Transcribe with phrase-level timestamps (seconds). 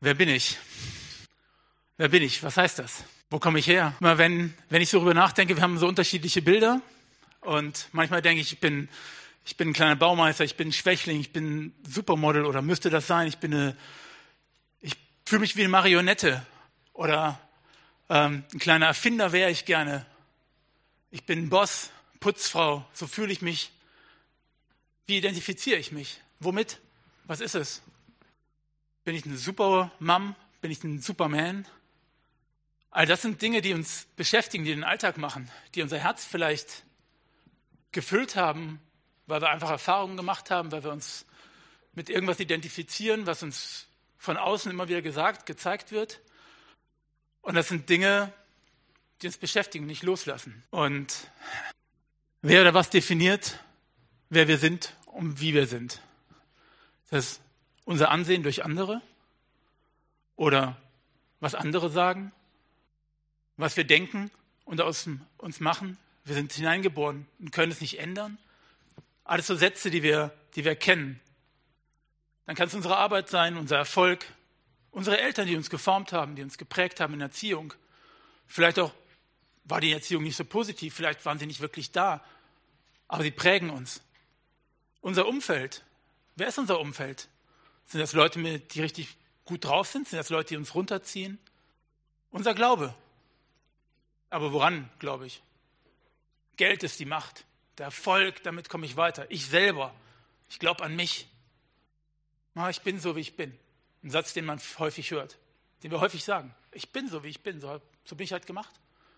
[0.00, 0.56] Wer bin ich?
[1.96, 2.44] Wer bin ich?
[2.44, 3.02] Was heißt das?
[3.30, 3.96] Wo komme ich her?
[3.98, 6.80] Immer wenn, wenn ich so darüber nachdenke, wir haben so unterschiedliche Bilder
[7.40, 8.88] und manchmal denke ich, ich bin,
[9.44, 12.90] ich bin ein kleiner Baumeister, ich bin ein Schwächling, ich bin ein Supermodel oder müsste
[12.90, 13.76] das sein, ich bin eine,
[14.80, 14.94] ich
[15.26, 16.46] fühle mich wie eine Marionette
[16.92, 17.40] oder
[18.08, 20.06] ähm, ein kleiner Erfinder wäre ich gerne.
[21.10, 21.90] Ich bin ein Boss,
[22.20, 23.72] Putzfrau, so fühle ich mich.
[25.06, 26.20] Wie identifiziere ich mich?
[26.38, 26.78] Womit?
[27.24, 27.82] Was ist es?
[29.04, 30.34] Bin ich eine Supermom?
[30.60, 31.66] Bin ich ein Superman?
[32.90, 36.84] All das sind Dinge, die uns beschäftigen, die den Alltag machen, die unser Herz vielleicht
[37.92, 38.80] gefüllt haben,
[39.26, 41.26] weil wir einfach Erfahrungen gemacht haben, weil wir uns
[41.92, 46.20] mit irgendwas identifizieren, was uns von außen immer wieder gesagt, gezeigt wird.
[47.40, 48.32] Und das sind Dinge,
[49.22, 50.64] die uns beschäftigen, nicht loslassen.
[50.70, 51.30] Und
[52.42, 53.62] wer oder was definiert,
[54.28, 56.00] wer wir sind und wie wir sind?
[57.10, 57.40] Das
[57.88, 59.00] unser Ansehen durch andere
[60.36, 60.76] oder
[61.40, 62.32] was andere sagen,
[63.56, 64.30] was wir denken
[64.66, 65.96] und aus uns machen.
[66.26, 68.36] Wir sind hineingeboren und können es nicht ändern.
[69.24, 71.18] Alles so Sätze, die wir, die wir kennen.
[72.44, 74.26] Dann kann es unsere Arbeit sein, unser Erfolg,
[74.90, 77.72] unsere Eltern, die uns geformt haben, die uns geprägt haben in Erziehung.
[78.46, 78.92] Vielleicht auch
[79.64, 82.22] war die Erziehung nicht so positiv, vielleicht waren sie nicht wirklich da,
[83.06, 84.02] aber sie prägen uns.
[85.00, 85.84] Unser Umfeld.
[86.36, 87.30] Wer ist unser Umfeld?
[87.88, 90.06] Sind das Leute, die richtig gut drauf sind?
[90.06, 91.38] Sind das Leute, die uns runterziehen?
[92.30, 92.94] Unser Glaube.
[94.30, 95.42] Aber woran, glaube ich?
[96.56, 97.46] Geld ist die Macht.
[97.78, 99.30] Der Erfolg, damit komme ich weiter.
[99.30, 99.94] Ich selber.
[100.50, 101.28] Ich glaube an mich.
[102.70, 103.58] ich bin so, wie ich bin.
[104.02, 105.38] Ein Satz, den man häufig hört,
[105.82, 106.54] den wir häufig sagen.
[106.72, 107.60] Ich bin so, wie ich bin.
[107.60, 108.74] So, so bin ich halt gemacht.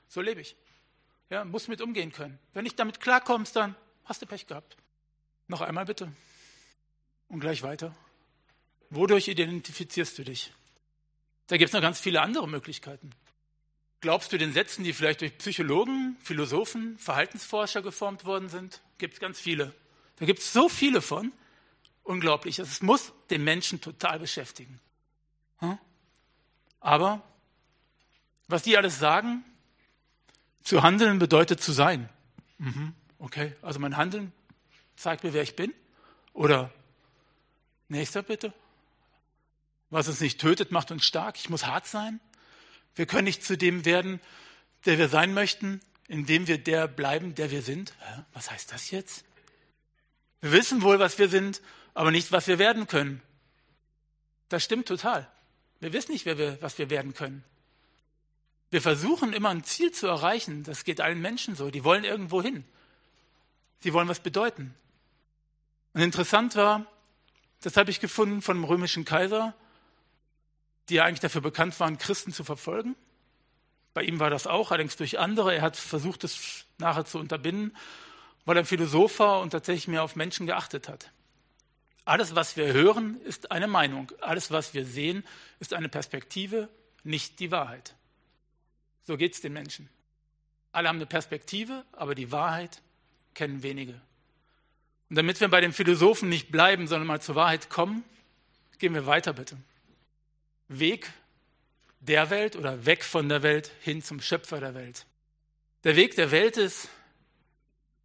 [0.09, 0.55] So lebe ich.
[1.29, 2.39] Ja, muss mit umgehen können.
[2.55, 4.77] Wenn nicht damit klarkommst, dann hast du Pech gehabt.
[5.49, 6.13] Noch einmal bitte.
[7.29, 7.95] Und gleich weiter.
[8.91, 10.53] Wodurch identifizierst du dich?
[11.47, 13.11] Da gibt es noch ganz viele andere Möglichkeiten.
[14.01, 18.81] Glaubst du den Sätzen, die vielleicht durch Psychologen, Philosophen, Verhaltensforscher geformt worden sind?
[18.99, 19.75] Gibt es ganz viele.
[20.17, 21.33] Da gibt es so viele von.
[22.03, 22.59] Unglaublich.
[22.59, 24.81] Es muss den Menschen total beschäftigen.
[25.59, 25.79] Hm?
[26.81, 27.23] Aber
[28.49, 29.45] was die alles sagen,
[30.63, 32.09] zu handeln bedeutet zu sein.
[32.59, 34.33] Mhm, okay, also mein Handeln
[34.97, 35.73] zeigt mir, wer ich bin.
[36.33, 36.71] Oder
[37.89, 38.53] nächster bitte.
[39.91, 41.37] Was uns nicht tötet, macht uns stark.
[41.37, 42.21] Ich muss hart sein.
[42.95, 44.21] Wir können nicht zu dem werden,
[44.87, 47.93] der wir sein möchten, indem wir der bleiben, der wir sind.
[48.33, 49.25] Was heißt das jetzt?
[50.41, 51.61] Wir wissen wohl, was wir sind,
[51.95, 53.21] aber nicht, was wir werden können.
[54.49, 55.31] Das stimmt total.
[55.81, 57.45] Wir wissen nicht, wir, was wir werden können.
[58.71, 60.63] Wir versuchen immer ein Ziel zu erreichen.
[60.63, 61.71] Das geht allen Menschen so.
[61.71, 62.65] Die wollen irgendwo hin.
[63.81, 64.75] Sie wollen was bedeuten.
[65.93, 66.87] Und interessant war,
[67.63, 69.55] das habe ich gefunden von dem römischen Kaiser,
[70.91, 72.97] die ja eigentlich dafür bekannt waren, Christen zu verfolgen.
[73.95, 75.55] Bei ihm war das auch, allerdings durch andere.
[75.55, 77.77] Er hat versucht, es nachher zu unterbinden,
[78.45, 81.11] weil er ein Philosoph war und tatsächlich mehr auf Menschen geachtet hat.
[82.05, 84.11] Alles, was wir hören, ist eine Meinung.
[84.21, 85.25] Alles, was wir sehen,
[85.61, 86.69] ist eine Perspektive,
[87.05, 87.95] nicht die Wahrheit.
[89.05, 89.89] So geht es den Menschen.
[90.73, 92.83] Alle haben eine Perspektive, aber die Wahrheit
[93.35, 94.01] kennen wenige.
[95.09, 98.05] Und damit wir bei den Philosophen nicht bleiben, sondern mal zur Wahrheit kommen,
[98.79, 99.57] gehen wir weiter bitte.
[100.71, 101.11] Weg
[101.99, 105.05] der Welt oder weg von der Welt hin zum Schöpfer der Welt.
[105.85, 106.89] Der Weg der Welt ist,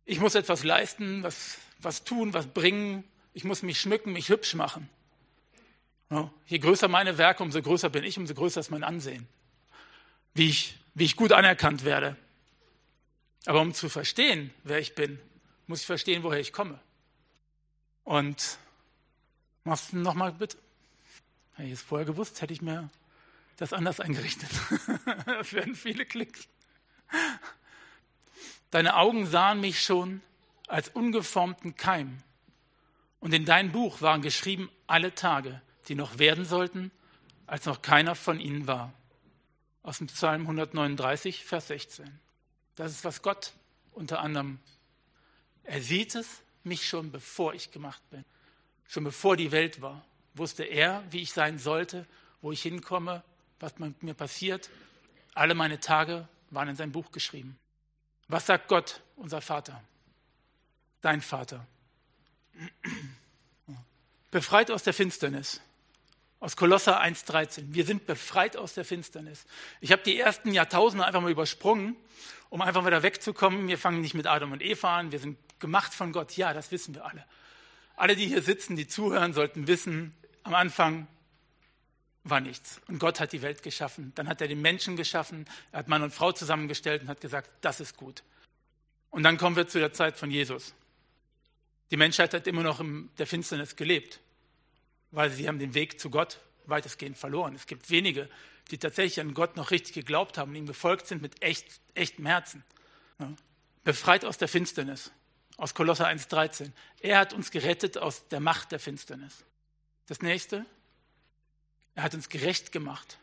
[0.03, 4.55] ich muss etwas leisten, was, was tun, was bringen, ich muss mich schmücken, mich hübsch
[4.55, 4.89] machen.
[6.47, 9.27] Je größer meine Werke, umso größer bin ich, umso größer ist mein Ansehen.
[10.33, 12.15] Wie ich, wie ich gut anerkannt werde.
[13.45, 15.19] Aber um zu verstehen, wer ich bin,
[15.67, 16.79] muss ich verstehen, woher ich komme.
[18.03, 18.57] Und
[19.63, 20.57] machst du nochmal bitte?
[21.55, 22.89] Hätte ich es vorher gewusst, hätte ich mir
[23.57, 24.49] das anders eingerichtet.
[25.25, 26.47] das werden viele Klicks.
[28.71, 30.21] Deine Augen sahen mich schon
[30.67, 32.17] als ungeformten Keim.
[33.19, 36.91] Und in dein Buch waren geschrieben alle Tage, die noch werden sollten,
[37.47, 38.93] als noch keiner von ihnen war.
[39.81, 42.19] Aus dem Psalm 139, Vers 16.
[42.75, 43.53] Das ist, was Gott
[43.93, 44.59] unter anderem,
[45.63, 48.25] er sieht es mich schon bevor ich gemacht bin,
[48.87, 50.05] schon bevor die Welt war
[50.35, 52.05] wusste er, wie ich sein sollte,
[52.41, 53.23] wo ich hinkomme,
[53.59, 54.69] was mit mir passiert.
[55.33, 57.57] Alle meine Tage waren in sein Buch geschrieben.
[58.27, 59.81] Was sagt Gott, unser Vater?
[61.01, 61.65] Dein Vater.
[64.31, 65.61] Befreit aus der Finsternis.
[66.39, 67.73] Aus Kolosser 1,13.
[67.73, 69.45] Wir sind befreit aus der Finsternis.
[69.79, 71.95] Ich habe die ersten Jahrtausende einfach mal übersprungen,
[72.49, 73.67] um einfach wieder wegzukommen.
[73.67, 75.11] Wir fangen nicht mit Adam und Eva an.
[75.11, 76.35] Wir sind gemacht von Gott.
[76.35, 77.25] Ja, das wissen wir alle.
[77.95, 80.13] Alle, die hier sitzen, die zuhören, sollten wissen,
[80.45, 81.07] am Anfang
[82.23, 82.79] war nichts.
[82.87, 84.11] Und Gott hat die Welt geschaffen.
[84.15, 87.49] Dann hat er den Menschen geschaffen, er hat Mann und Frau zusammengestellt und hat gesagt,
[87.61, 88.23] das ist gut.
[89.09, 90.73] Und dann kommen wir zu der Zeit von Jesus.
[91.89, 94.19] Die Menschheit hat immer noch in der Finsternis gelebt,
[95.11, 97.55] weil sie haben den Weg zu Gott weitestgehend verloren.
[97.55, 98.29] Es gibt wenige,
[98.69, 101.65] die tatsächlich an Gott noch richtig geglaubt haben und ihm gefolgt sind mit echt,
[101.95, 102.63] echtem Herzen.
[103.83, 105.11] Befreit aus der Finsternis,
[105.57, 106.71] aus Kolosser 1,13.
[106.99, 109.43] Er hat uns gerettet aus der Macht der Finsternis.
[110.07, 110.65] Das nächste,
[111.95, 113.17] er hat uns gerecht gemacht.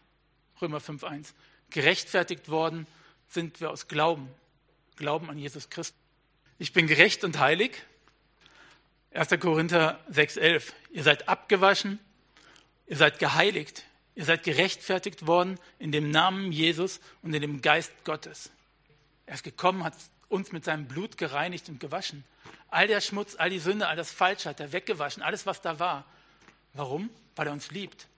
[0.60, 1.28] Römer 5,1.
[1.70, 2.86] Gerechtfertigt worden
[3.28, 4.28] sind wir aus Glauben.
[4.96, 5.98] Glauben an Jesus Christus.
[6.58, 7.82] Ich bin gerecht und heilig.
[9.14, 9.28] 1.
[9.40, 10.72] Korinther 6,11.
[10.90, 11.98] Ihr seid abgewaschen,
[12.86, 13.84] ihr seid geheiligt,
[14.14, 18.50] ihr seid gerechtfertigt worden in dem Namen Jesus und in dem Geist Gottes.
[19.26, 19.94] Er ist gekommen, hat
[20.28, 22.24] uns mit seinem Blut gereinigt und gewaschen.
[22.70, 25.78] All der Schmutz, all die Sünde, all das Falsche hat er weggewaschen, alles, was da
[25.78, 26.06] war.
[26.74, 27.10] Warum?
[27.36, 28.08] Weil er uns liebt.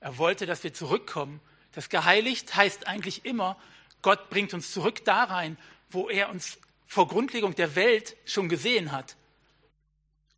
[0.00, 1.40] Er wollte, dass wir zurückkommen.
[1.72, 3.56] Das geheiligt heißt eigentlich immer,
[4.02, 5.56] Gott bringt uns zurück da rein,
[5.90, 9.16] wo er uns vor Grundlegung der Welt schon gesehen hat.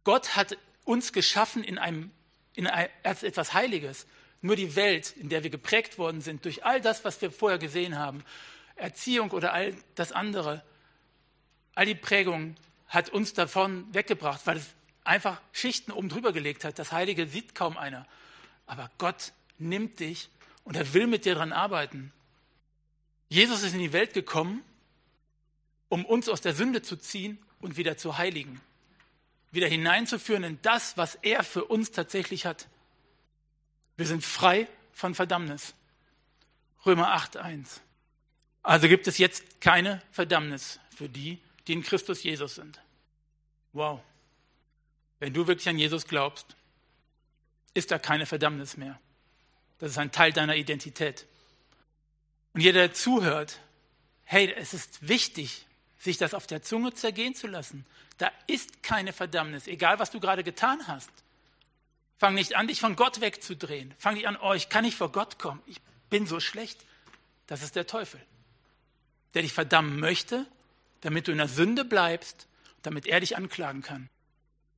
[0.04, 2.12] Gott hat uns geschaffen in einem,
[2.54, 4.06] in einem, als etwas Heiliges.
[4.42, 7.58] Nur die Welt, in der wir geprägt worden sind, durch all das, was wir vorher
[7.58, 8.22] gesehen haben,
[8.76, 10.62] Erziehung oder all das andere,
[11.74, 12.56] all die Prägungen,
[12.86, 14.74] hat uns davon weggebracht, weil es
[15.04, 16.78] einfach Schichten oben drüber gelegt hat.
[16.78, 18.06] Das Heilige sieht kaum einer.
[18.66, 20.30] Aber Gott nimmt dich
[20.64, 22.12] und er will mit dir daran arbeiten.
[23.28, 24.62] Jesus ist in die Welt gekommen,
[25.88, 28.60] um uns aus der Sünde zu ziehen und wieder zu heiligen.
[29.52, 32.66] Wieder hineinzuführen in das, was er für uns tatsächlich hat.
[33.96, 35.74] Wir sind frei von Verdammnis.
[36.84, 37.80] Römer 8.1.
[38.62, 42.80] Also gibt es jetzt keine Verdammnis für die, die in Christus Jesus sind.
[43.72, 44.00] Wow.
[45.24, 46.54] Wenn du wirklich an Jesus glaubst,
[47.72, 49.00] ist da keine Verdammnis mehr.
[49.78, 51.24] Das ist ein Teil deiner Identität.
[52.52, 53.58] Und jeder, der zuhört,
[54.24, 55.64] hey, es ist wichtig,
[55.96, 57.86] sich das auf der Zunge zergehen zu lassen.
[58.18, 61.08] Da ist keine Verdammnis, egal was du gerade getan hast.
[62.18, 63.94] Fang nicht an, dich von Gott wegzudrehen.
[63.96, 65.62] Fang nicht an, oh, ich kann nicht vor Gott kommen.
[65.64, 65.80] Ich
[66.10, 66.84] bin so schlecht.
[67.46, 68.20] Das ist der Teufel,
[69.32, 70.46] der dich verdammen möchte,
[71.00, 72.46] damit du in der Sünde bleibst,
[72.82, 74.10] damit er dich anklagen kann.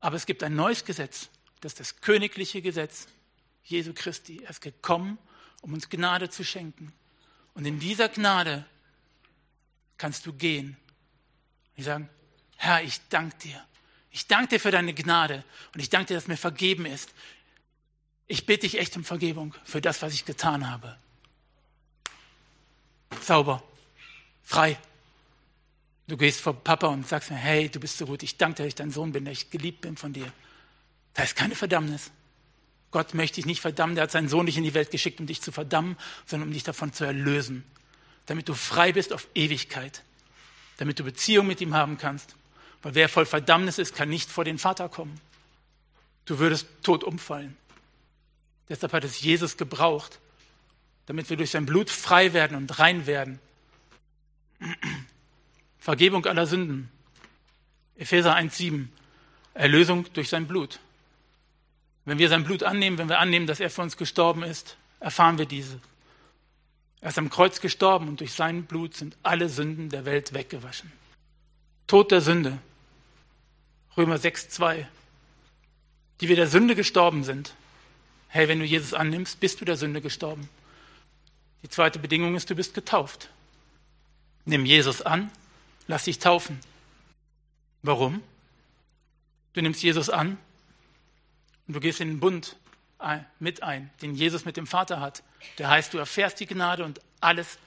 [0.00, 1.28] Aber es gibt ein neues Gesetz,
[1.60, 3.06] das ist das königliche Gesetz.
[3.66, 4.43] Jesu Christi.
[4.44, 5.19] Er ist gekommen,
[5.60, 6.93] um uns Gnade zu schenken.
[7.54, 8.64] Und in dieser Gnade
[9.98, 10.76] kannst du gehen.
[11.76, 12.08] Und sagen,
[12.56, 13.64] Herr, ich danke dir.
[14.10, 15.44] Ich danke dir für deine Gnade
[15.75, 17.12] und ich danke dir, dass mir vergeben ist.
[18.26, 20.96] Ich bitte dich echt um Vergebung für das, was ich getan habe.
[23.20, 23.62] Sauber,
[24.43, 24.78] frei.
[26.08, 28.62] Du gehst vor Papa und sagst mir, hey, du bist so gut, ich danke dir,
[28.62, 30.32] dass ich dein Sohn bin, dass ich geliebt bin von dir.
[31.14, 32.11] Da ist keine Verdammnis.
[32.93, 35.26] Gott möchte dich nicht verdammen, der hat seinen Sohn nicht in die Welt geschickt, um
[35.26, 37.64] dich zu verdammen, sondern um dich davon zu erlösen,
[38.26, 40.03] damit du frei bist auf Ewigkeit,
[40.76, 42.37] damit du Beziehung mit ihm haben kannst.
[42.82, 45.20] Weil wer voll Verdammnis ist, kann nicht vor den Vater kommen.
[46.25, 47.56] Du würdest tot umfallen.
[48.69, 50.20] Deshalb hat es Jesus gebraucht,
[51.06, 53.41] damit wir durch sein Blut frei werden und rein werden.
[55.87, 56.91] Vergebung aller Sünden.
[57.94, 58.88] Epheser 1,7.
[59.55, 60.81] Erlösung durch sein Blut.
[62.05, 65.38] Wenn wir sein Blut annehmen, wenn wir annehmen, dass er für uns gestorben ist, erfahren
[65.38, 65.79] wir diese.
[67.00, 70.91] Er ist am Kreuz gestorben und durch sein Blut sind alle Sünden der Welt weggewaschen.
[71.87, 72.58] Tod der Sünde.
[73.96, 74.89] Römer 6, 2.
[76.20, 77.55] Die wir der Sünde gestorben sind.
[78.27, 80.49] Hey, wenn du Jesus annimmst, bist du der Sünde gestorben.
[81.63, 83.31] Die zweite Bedingung ist, du bist getauft.
[84.46, 85.31] Nimm Jesus an,
[85.86, 86.60] lass dich taufen.
[87.82, 88.22] Warum?
[89.52, 90.38] Du nimmst Jesus an,
[91.66, 92.56] und du gehst in den Bund
[93.38, 95.22] mit ein, den Jesus mit dem Vater hat.
[95.58, 97.58] Der heißt, du erfährst die Gnade und alles,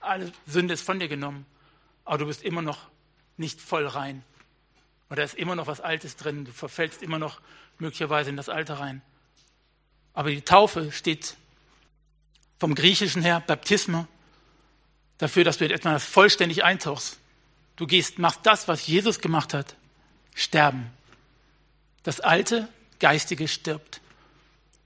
[0.00, 1.46] alle Sünde ist von dir genommen.
[2.04, 2.78] Aber du bist immer noch
[3.36, 4.24] nicht voll rein.
[5.08, 6.44] Oder ist immer noch was Altes drin.
[6.44, 7.40] Du verfällst immer noch
[7.78, 9.02] möglicherweise in das Alte rein.
[10.12, 11.36] Aber die Taufe steht
[12.58, 14.06] vom Griechischen her, Baptisme,
[15.18, 17.18] dafür, dass du etwas vollständig eintauchst.
[17.80, 19.74] Du gehst, machst das, was Jesus gemacht hat.
[20.34, 20.90] Sterben.
[22.02, 22.68] Das Alte
[22.98, 24.02] Geistige stirbt.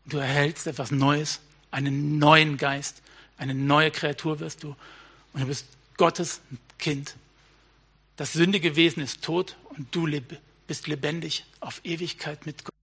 [0.07, 1.41] Du erhältst etwas Neues,
[1.73, 3.03] einen neuen Geist,
[3.37, 4.77] eine neue Kreatur wirst du.
[5.33, 6.41] Und du bist Gottes
[6.79, 7.17] Kind.
[8.15, 10.09] Das sündige Wesen ist tot und du
[10.69, 12.75] bist lebendig auf Ewigkeit mit Gott.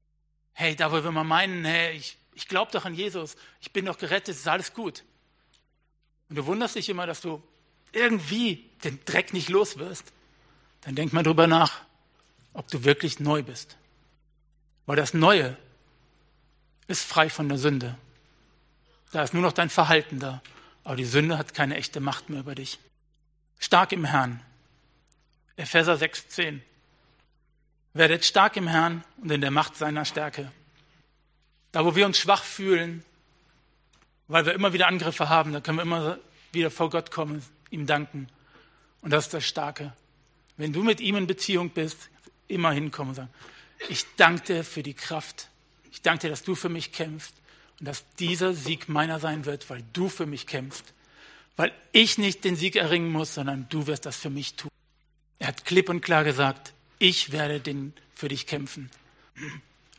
[0.51, 3.85] Hey, da wo wir mal meinen, hey, ich, ich glaube doch an Jesus, ich bin
[3.85, 5.05] doch gerettet, ist alles gut.
[6.27, 7.41] Und du wunderst dich immer, dass du
[7.91, 10.11] irgendwie den Dreck nicht los wirst.
[10.81, 11.81] Dann denk mal drüber nach,
[12.53, 13.77] ob du wirklich neu bist.
[14.85, 15.57] Weil das Neue
[16.87, 17.97] ist frei von der Sünde.
[19.11, 20.41] Da ist nur noch dein Verhalten da.
[20.83, 22.79] Aber die Sünde hat keine echte Macht mehr über dich.
[23.59, 24.41] Stark im Herrn.
[25.55, 26.59] Epheser 6,10.
[27.93, 30.51] Werdet stark im Herrn und in der Macht seiner Stärke.
[31.71, 33.03] Da, wo wir uns schwach fühlen,
[34.27, 36.17] weil wir immer wieder Angriffe haben, da können wir immer
[36.51, 38.27] wieder vor Gott kommen, ihm danken.
[39.01, 39.93] Und das ist das Starke.
[40.57, 42.09] Wenn du mit ihm in Beziehung bist,
[42.47, 43.33] immer hinkommen und sagen,
[43.89, 45.47] ich danke dir für die Kraft.
[45.91, 47.33] Ich danke dir, dass du für mich kämpfst
[47.79, 50.93] und dass dieser Sieg meiner sein wird, weil du für mich kämpfst.
[51.55, 54.69] Weil ich nicht den Sieg erringen muss, sondern du wirst das für mich tun.
[55.39, 58.91] Er hat klipp und klar gesagt, ich werde den für dich kämpfen.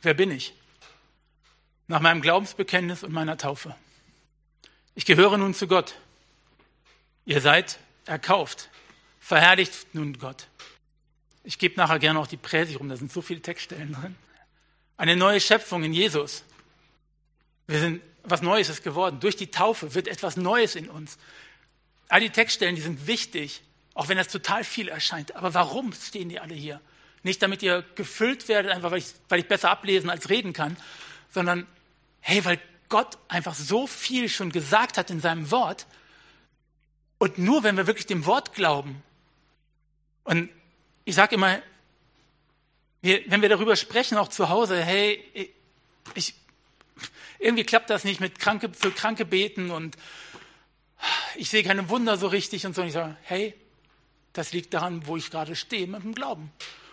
[0.02, 0.54] Wer bin ich?
[1.88, 3.74] Nach meinem Glaubensbekenntnis und meiner Taufe.
[4.94, 5.96] Ich gehöre nun zu Gott.
[7.24, 8.68] Ihr seid erkauft.
[9.20, 10.48] Verherrlicht nun Gott.
[11.44, 14.16] Ich gebe nachher gerne auch die Präsi rum, da sind so viele Textstellen drin.
[14.96, 16.44] Eine neue Schöpfung in Jesus.
[17.66, 19.20] Wir sind, was Neues ist geworden.
[19.20, 21.18] Durch die Taufe wird etwas Neues in uns.
[22.08, 23.62] All die Textstellen, die sind wichtig,
[23.94, 25.34] auch wenn das total viel erscheint.
[25.34, 26.80] Aber warum stehen die alle hier?
[27.22, 30.76] Nicht damit ihr gefüllt werdet, einfach weil ich, weil ich besser ablesen als reden kann,
[31.30, 31.66] sondern
[32.20, 35.86] hey, weil Gott einfach so viel schon gesagt hat in seinem Wort.
[37.22, 39.00] Und nur wenn wir wirklich dem Wort glauben,
[40.24, 40.50] und
[41.04, 41.62] ich sage immer,
[43.00, 45.22] wir, wenn wir darüber sprechen, auch zu Hause, hey,
[46.16, 46.34] ich,
[47.38, 49.96] irgendwie klappt das nicht mit Kranke, für Kranke beten und
[51.36, 52.82] ich sehe keine Wunder so richtig und so.
[52.82, 53.54] Und ich sage, hey,
[54.32, 56.50] das liegt daran, wo ich gerade stehe mit dem Glauben.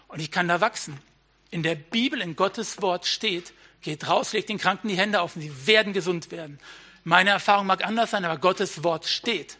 [0.09, 1.01] Und ich kann da wachsen.
[1.49, 5.35] In der Bibel, in Gottes Wort steht, geht raus, legt den Kranken die Hände auf
[5.35, 6.59] und sie werden gesund werden.
[7.03, 9.57] Meine Erfahrung mag anders sein, aber Gottes Wort steht.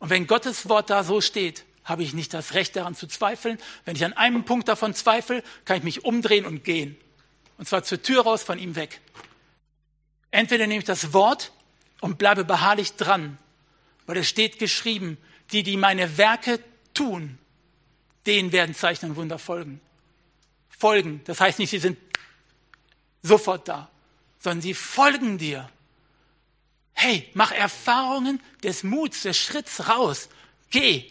[0.00, 3.58] Und wenn Gottes Wort da so steht, habe ich nicht das Recht daran zu zweifeln.
[3.84, 6.96] Wenn ich an einem Punkt davon zweifle, kann ich mich umdrehen und gehen.
[7.58, 9.00] Und zwar zur Tür raus, von ihm weg.
[10.30, 11.52] Entweder nehme ich das Wort
[12.00, 13.38] und bleibe beharrlich dran,
[14.06, 15.18] weil es steht geschrieben,
[15.52, 16.60] die, die meine Werke
[16.94, 17.38] tun,
[18.26, 19.80] denen werden Zeichen und Wunder folgen.
[20.68, 21.98] Folgen, das heißt nicht, sie sind
[23.22, 23.90] sofort da,
[24.38, 25.68] sondern sie folgen dir.
[27.02, 30.28] Hey, mach Erfahrungen des Muts, des Schritts raus.
[30.68, 31.10] Geh.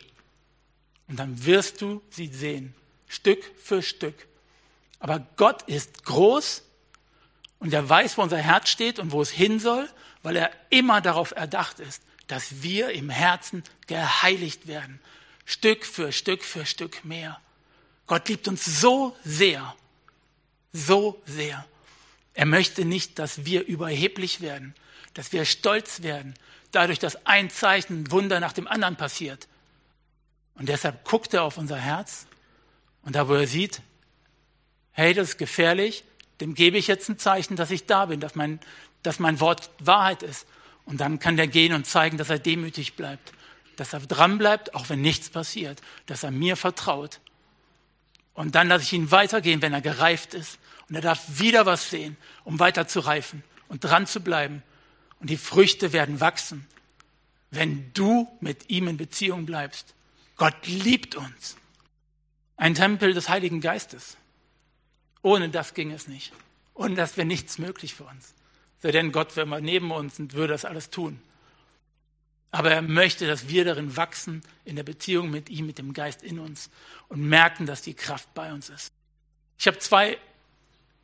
[1.08, 2.76] Und dann wirst du sie sehen,
[3.08, 4.28] Stück für Stück.
[5.00, 6.62] Aber Gott ist groß
[7.58, 9.90] und er weiß, wo unser Herz steht und wo es hin soll,
[10.22, 15.00] weil er immer darauf erdacht ist, dass wir im Herzen geheiligt werden.
[15.44, 17.42] Stück für Stück für Stück mehr.
[18.06, 19.76] Gott liebt uns so sehr,
[20.72, 21.66] so sehr.
[22.36, 24.76] Er möchte nicht, dass wir überheblich werden,
[25.14, 26.34] dass wir stolz werden,
[26.72, 29.48] dadurch, dass ein Zeichen, Wunder nach dem anderen passiert.
[30.56, 32.28] Und deshalb guckt er auf unser Herz
[33.04, 33.82] und da, wo er sieht,
[34.92, 36.04] hey, das ist gefährlich,
[36.42, 38.60] dem gebe ich jetzt ein Zeichen, dass ich da bin, dass mein,
[39.04, 40.48] dass mein Wort Wahrheit ist.
[40.86, 43.34] Und dann kann der gehen und zeigen, dass er demütig bleibt
[43.80, 47.20] dass er dranbleibt, auch wenn nichts passiert, dass er mir vertraut.
[48.34, 50.60] Und dann lasse ich ihn weitergehen, wenn er gereift ist.
[50.90, 54.64] Und er darf wieder was sehen, um weiter zu reifen und dran zu bleiben.
[55.20, 56.66] Und die Früchte werden wachsen,
[57.52, 59.94] wenn du mit ihm in Beziehung bleibst.
[60.38, 61.58] Gott liebt uns.
[62.58, 64.18] Ein Tempel des Heiligen Geistes.
[65.22, 66.32] Ohne das ging es nicht.
[66.74, 68.34] Ohne das wäre nichts möglich für uns.
[68.82, 71.22] Sei denn Gott wäre mal neben uns und würde das alles tun.
[72.52, 76.24] Aber er möchte, dass wir darin wachsen, in der Beziehung mit ihm, mit dem Geist
[76.24, 76.70] in uns
[77.10, 78.92] und merken, dass die Kraft bei uns ist.
[79.58, 80.18] Ich habe zwei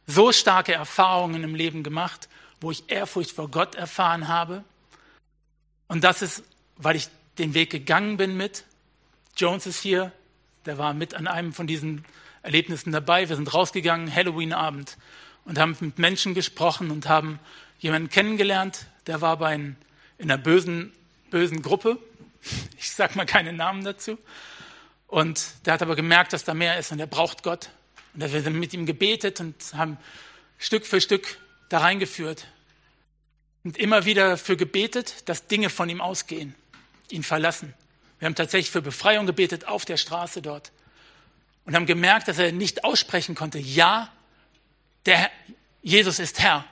[0.08, 2.30] so starke Erfahrungen im Leben gemacht,
[2.62, 4.64] wo ich Ehrfurcht vor Gott erfahren habe.
[5.88, 6.44] Und das ist,
[6.78, 8.64] weil ich den Weg gegangen bin mit.
[9.38, 10.12] Jones ist hier,
[10.66, 12.06] der war mit an einem von diesen
[12.42, 13.30] Erlebnissen dabei.
[13.30, 14.98] Wir sind rausgegangen, Halloween-Abend,
[15.46, 17.40] und haben mit Menschen gesprochen und haben
[17.80, 19.76] jemanden kennengelernt, der war bei in
[20.20, 20.94] einer bösen
[21.30, 21.98] bösen Gruppe.
[22.78, 24.20] Ich sage mal keine Namen dazu.
[25.08, 27.72] Und der hat aber gemerkt, dass da mehr ist und er braucht Gott.
[28.14, 29.98] Und wir sind mit ihm gebetet und haben
[30.60, 32.48] Stück für Stück da reingeführt.
[33.64, 36.54] Und immer wieder dafür gebetet, dass Dinge von ihm ausgehen,
[37.10, 37.74] ihn verlassen.
[38.20, 40.72] Wir haben tatsächlich für Befreiung gebetet auf der Straße dort.
[41.66, 44.14] Und haben gemerkt, dass er nicht aussprechen konnte, ja,
[45.06, 45.32] der
[45.82, 46.66] Jesus ist Herr.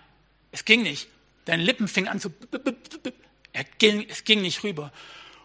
[0.51, 1.07] Es ging nicht.
[1.45, 2.31] Deine Lippen fingen an zu
[3.77, 4.91] ging, es ging nicht rüber.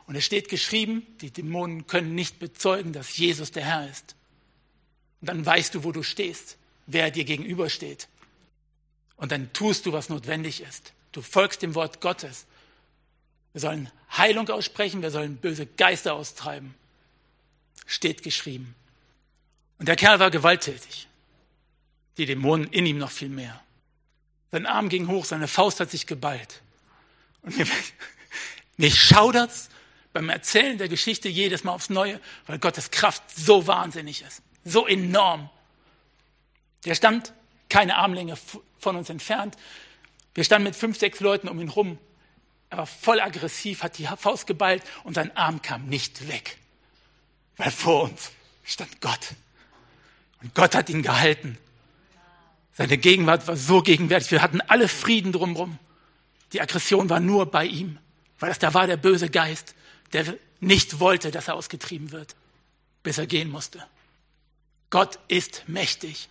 [0.07, 4.17] Und es steht geschrieben, die Dämonen können nicht bezeugen, dass Jesus der Herr ist.
[5.21, 8.09] Und dann weißt du, wo du stehst, wer dir gegenübersteht.
[9.19, 10.95] Und dann tust du, was notwendig ist.
[11.13, 12.47] Du folgst dem Wort Gottes.
[13.53, 16.75] Wir sollen Heilung aussprechen, wir sollen böse Geister austreiben.
[17.85, 18.75] Steht geschrieben.
[19.79, 21.09] Und der Kerl war gewalttätig.
[22.17, 23.61] Die Dämonen in ihm noch viel mehr.
[24.51, 26.63] Sein Arm ging hoch, seine Faust hat sich geballt.
[27.43, 27.55] Und
[28.77, 29.69] mich schaudert's
[30.13, 34.87] beim Erzählen der Geschichte jedes Mal aufs Neue, weil Gottes Kraft so wahnsinnig ist, so
[34.87, 35.51] enorm.
[36.85, 37.33] Der stand
[37.69, 38.37] keine Armlänge
[38.79, 39.57] von uns entfernt.
[40.35, 41.99] Wir standen mit fünf, sechs Leuten um ihn rum.
[42.71, 46.59] Er war voll aggressiv, hat die Faust geballt und sein Arm kam nicht weg.
[47.57, 48.31] Weil vor uns
[48.65, 49.35] stand Gott.
[50.43, 51.59] Und Gott hat ihn gehalten.
[52.75, 54.31] Seine Gegenwart war so gegenwärtig.
[54.31, 55.79] Wir hatten alle Frieden drumherum.
[56.53, 57.99] Die Aggression war nur bei ihm,
[58.39, 59.75] weil das da war der böse Geist,
[60.13, 62.37] der nicht wollte, dass er ausgetrieben wird,
[63.03, 63.85] bis er gehen musste.
[64.91, 66.29] Gott ist mächtig.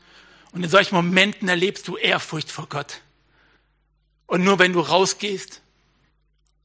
[0.57, 3.01] Und in solchen Momenten erlebst du Ehrfurcht vor Gott.
[4.25, 5.61] Und nur wenn du rausgehst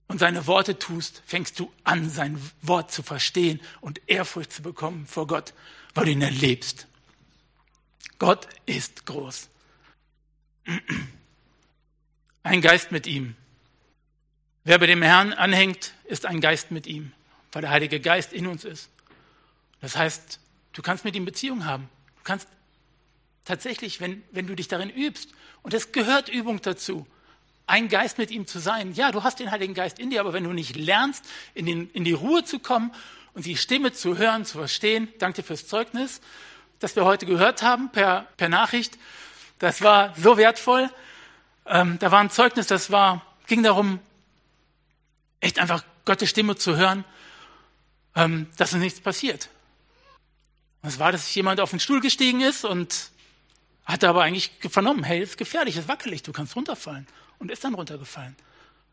[0.09, 5.07] und seine Worte tust, fängst du an, sein Wort zu verstehen und Ehrfurcht zu bekommen
[5.07, 5.53] vor Gott,
[5.93, 6.87] weil du ihn erlebst.
[8.19, 9.51] Gott ist groß.
[12.45, 13.37] Ein Geist mit ihm.
[14.65, 17.13] Wer bei dem Herrn anhängt, ist ein Geist mit ihm,
[17.53, 18.89] weil der Heilige Geist in uns ist.
[19.83, 20.41] Das heißt,
[20.73, 21.91] du kannst mit ihm Beziehung haben.
[22.17, 22.49] Du kannst
[23.45, 25.31] tatsächlich, wenn, wenn du dich darin übst,
[25.63, 27.07] und es gehört Übung dazu,
[27.67, 28.93] ein Geist mit ihm zu sein.
[28.95, 31.91] Ja, du hast den Heiligen Geist in dir, aber wenn du nicht lernst, in, den,
[31.91, 32.93] in die Ruhe zu kommen
[33.35, 36.21] und die Stimme zu hören, zu verstehen, danke fürs Zeugnis,
[36.81, 38.99] das wir heute gehört haben per, per Nachricht,
[39.59, 40.91] das war so wertvoll.
[41.67, 44.01] Ähm, da war ein Zeugnis, das war, ging darum,
[45.39, 47.05] echt einfach Gottes Stimme zu hören,
[48.17, 49.49] ähm, dass uns nichts passiert.
[50.83, 53.12] Es war, dass jemand auf den Stuhl gestiegen ist und
[53.85, 57.07] hatte aber eigentlich vernommen, hey, ist gefährlich, ist wackelig, du kannst runterfallen.
[57.39, 58.37] Und ist dann runtergefallen.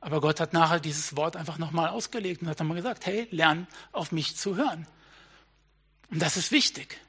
[0.01, 3.67] Aber Gott hat nachher dieses Wort einfach nochmal ausgelegt und hat nochmal gesagt, hey, lern
[3.91, 4.87] auf mich zu hören.
[6.09, 6.99] Und das ist wichtig.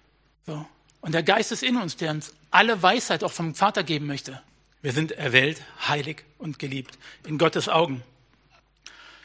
[0.47, 0.67] So.
[1.01, 4.43] Und der Geist ist in uns, der uns alle Weisheit auch vom Vater geben möchte.
[4.83, 8.03] Wir sind erwählt, heilig und geliebt in Gottes Augen.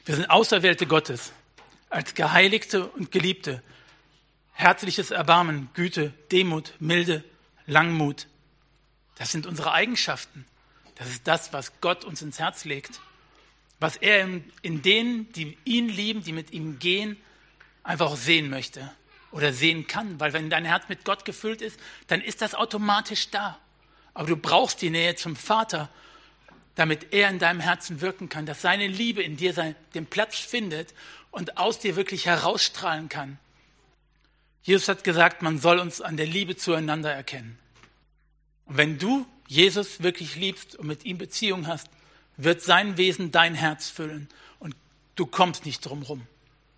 [0.06, 1.34] Wir sind Auserwählte Gottes,
[1.90, 3.64] als Geheiligte und Geliebte.
[4.54, 7.24] Herzliches Erbarmen, Güte, Demut, Milde,
[7.65, 8.28] Langmut.
[9.15, 10.45] Das sind unsere Eigenschaften.
[10.95, 12.99] Das ist das, was Gott uns ins Herz legt.
[13.80, 17.17] Was er in, in denen, die ihn lieben, die mit ihm gehen,
[17.84, 18.89] einfach auch sehen möchte
[19.32, 20.19] oder sehen kann.
[20.19, 23.60] Weil wenn dein Herz mit Gott gefüllt ist, dann ist das automatisch da.
[24.13, 25.89] Aber du brauchst die Nähe zum Vater,
[26.75, 30.38] damit er in deinem Herzen wirken kann, dass seine Liebe in dir sein, den Platz
[30.38, 30.93] findet
[31.32, 33.39] und aus dir wirklich herausstrahlen kann.
[34.63, 37.60] Jesus hat gesagt, man soll uns an der Liebe zueinander erkennen.
[38.65, 41.89] Und wenn du Jesus wirklich liebst und mit ihm Beziehung hast,
[42.38, 44.28] wird sein Wesen dein Herz füllen
[44.60, 44.75] und
[45.15, 46.28] du kommst nicht drum rum.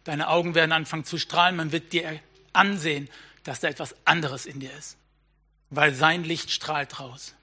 [0.03, 2.19] Deine Augen werden anfangen zu strahlen, man wird dir
[2.53, 3.09] ansehen,
[3.43, 4.97] dass da etwas anderes in dir ist,
[5.69, 7.33] weil sein Licht strahlt raus.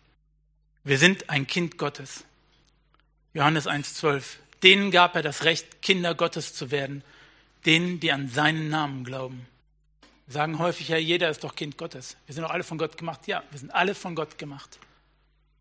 [0.83, 2.24] Wir sind ein Kind Gottes.
[3.33, 4.22] Johannes 1,12.
[4.62, 7.02] Denen gab er das Recht, Kinder Gottes zu werden,
[7.66, 9.46] denen, die an seinen Namen glauben.
[10.26, 12.16] Sagen häufig, ja, jeder ist doch Kind Gottes.
[12.26, 13.26] Wir sind doch alle von Gott gemacht.
[13.26, 14.78] Ja, wir sind alle von Gott gemacht.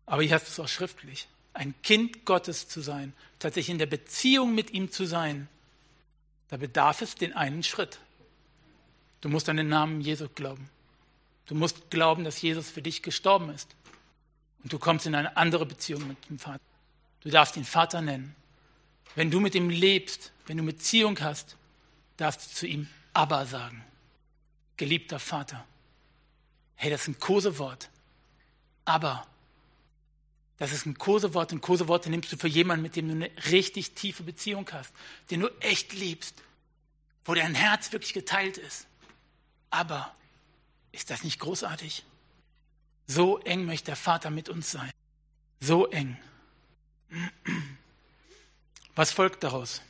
[0.06, 1.28] Aber hier hast du es auch schriftlich.
[1.52, 5.48] Ein Kind Gottes zu sein, tatsächlich in der Beziehung mit ihm zu sein,
[6.48, 7.98] da bedarf es den einen Schritt.
[9.20, 10.68] Du musst an den Namen Jesu glauben.
[11.46, 13.74] Du musst glauben, dass Jesus für dich gestorben ist.
[14.62, 16.60] Und du kommst in eine andere Beziehung mit dem Vater.
[17.20, 18.34] Du darfst ihn Vater nennen.
[19.14, 21.56] Wenn du mit ihm lebst, wenn du Beziehung hast,
[22.16, 23.84] darfst du zu ihm Abba sagen.
[24.76, 25.64] Geliebter Vater.
[26.76, 27.88] Hey, das ist ein Kosewort.
[28.84, 29.26] Aber
[30.58, 31.52] das ist ein Kosewort.
[31.52, 34.92] Ein Kosewort nimmst du für jemanden, mit dem du eine richtig tiefe Beziehung hast,
[35.30, 36.34] den du echt liebst,
[37.24, 38.86] wo dein Herz wirklich geteilt ist.
[39.70, 40.14] Aber
[40.92, 42.04] ist das nicht großartig?
[43.06, 44.90] So eng möchte der Vater mit uns sein.
[45.60, 46.16] So eng.
[48.94, 49.82] Was folgt daraus?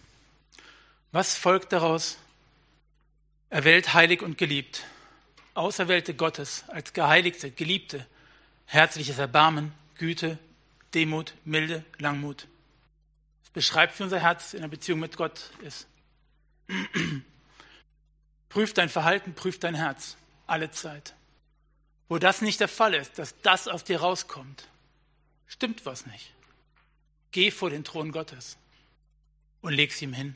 [1.12, 2.16] Was folgt daraus?
[3.54, 4.82] Erwählt, heilig und geliebt.
[5.54, 8.04] Auserwählte Gottes als Geheiligte, Geliebte.
[8.66, 10.40] Herzliches Erbarmen, Güte,
[10.92, 12.48] Demut, Milde, Langmut.
[13.42, 15.86] Das beschreibt, wie unser Herz in der Beziehung mit Gott ist.
[18.48, 20.16] prüf dein Verhalten, prüf dein Herz.
[20.48, 21.14] Alle Zeit.
[22.08, 24.66] Wo das nicht der Fall ist, dass das aus dir rauskommt,
[25.46, 26.32] stimmt was nicht.
[27.30, 28.56] Geh vor den Thron Gottes
[29.60, 30.34] und leg's ihm hin.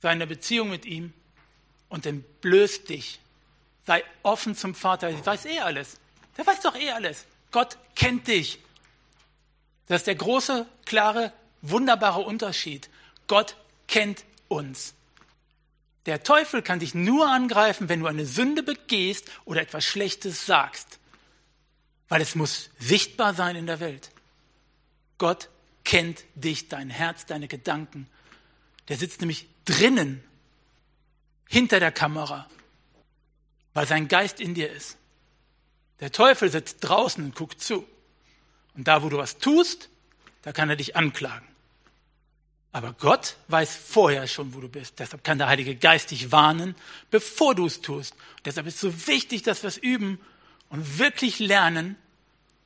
[0.00, 1.12] Sei in der Beziehung mit ihm
[1.94, 3.20] und entblöß dich.
[3.86, 5.12] Sei offen zum Vater.
[5.12, 5.96] Der weiß eh alles.
[6.36, 7.24] Der weiß doch eh alles.
[7.52, 8.58] Gott kennt dich.
[9.86, 12.90] Das ist der große, klare, wunderbare Unterschied.
[13.28, 14.94] Gott kennt uns.
[16.06, 20.98] Der Teufel kann dich nur angreifen, wenn du eine Sünde begehst oder etwas Schlechtes sagst.
[22.08, 24.10] Weil es muss sichtbar sein in der Welt.
[25.18, 25.48] Gott
[25.84, 28.08] kennt dich, dein Herz, deine Gedanken.
[28.88, 30.24] Der sitzt nämlich drinnen,
[31.48, 32.48] hinter der Kamera,
[33.72, 34.96] weil sein Geist in dir ist.
[36.00, 37.86] Der Teufel sitzt draußen und guckt zu.
[38.74, 39.88] Und da, wo du was tust,
[40.42, 41.46] da kann er dich anklagen.
[42.72, 44.98] Aber Gott weiß vorher schon, wo du bist.
[44.98, 46.74] Deshalb kann der Heilige Geist dich warnen,
[47.10, 48.14] bevor du es tust.
[48.14, 50.18] Und deshalb ist es so wichtig, dass wir es üben
[50.70, 51.96] und wirklich lernen,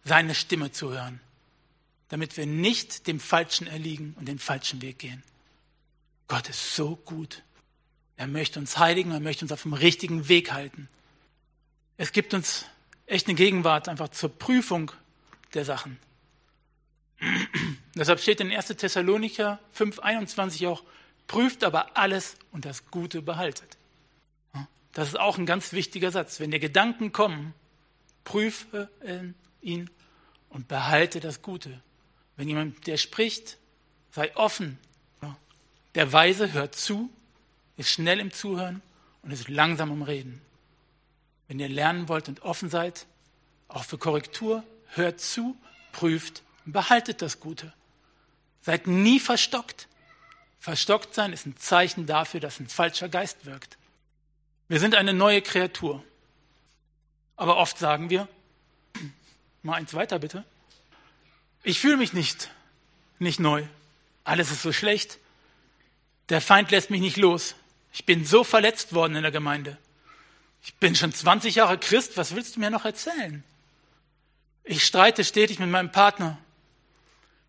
[0.05, 1.21] seine Stimme zu hören,
[2.09, 5.23] damit wir nicht dem Falschen erliegen und den falschen Weg gehen.
[6.27, 7.43] Gott ist so gut.
[8.19, 10.89] Er möchte uns heiligen, er möchte uns auf dem richtigen Weg halten.
[11.97, 12.67] Es gibt uns
[13.07, 14.91] echt eine Gegenwart einfach zur Prüfung
[15.55, 15.99] der Sachen.
[17.95, 18.67] Deshalb steht in 1.
[18.67, 20.83] Thessalonicher 5,21 auch,
[21.29, 23.79] prüft aber alles und das Gute behaltet.
[24.93, 26.41] Das ist auch ein ganz wichtiger Satz.
[26.41, 27.55] Wenn dir Gedanken kommen,
[28.25, 28.91] prüfe
[29.61, 29.91] ihn
[30.49, 31.81] und behalte das Gute.
[32.37, 33.59] Wenn jemand, der spricht,
[34.11, 34.77] sei offen.
[35.95, 37.11] Der Weise hört zu,
[37.79, 38.83] ist schnell im Zuhören
[39.23, 40.43] und ist langsam im Reden.
[41.47, 43.07] Wenn ihr lernen wollt und offen seid,
[43.69, 45.57] auch für Korrektur, hört zu,
[45.93, 47.73] prüft behaltet das Gute.
[48.61, 49.89] Seid nie verstockt.
[50.61, 53.79] Verstockt sein ist ein Zeichen dafür, dass ein falscher Geist wirkt.
[54.69, 56.05] Wir sind eine neue Kreatur.
[57.37, 58.29] Aber oft sagen wir,
[59.63, 60.45] mal eins weiter bitte,
[61.63, 62.51] ich fühle mich nicht,
[63.19, 63.65] nicht neu.
[64.25, 65.19] Alles ist so schlecht.
[66.29, 67.55] Der Feind lässt mich nicht los.
[67.93, 69.79] Ich bin so verletzt worden in der Gemeinde.
[70.63, 73.43] Ich bin schon 20 Jahre Christ, was willst du mir noch erzählen?
[74.65, 76.39] Ich streite stetig mit meinem Partner.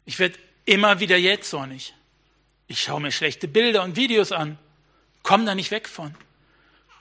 [0.06, 1.94] Ich werde immer wieder jähzornig.
[2.68, 4.58] Ich schaue mir schlechte Bilder und Videos an,
[5.24, 6.16] komme da nicht weg von.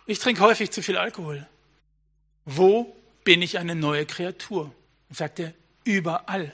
[0.07, 1.47] Ich trinke häufig zu viel Alkohol.
[2.47, 4.75] Wo bin ich eine neue Kreatur?
[5.09, 5.53] Und sagt er,
[5.85, 6.53] überall.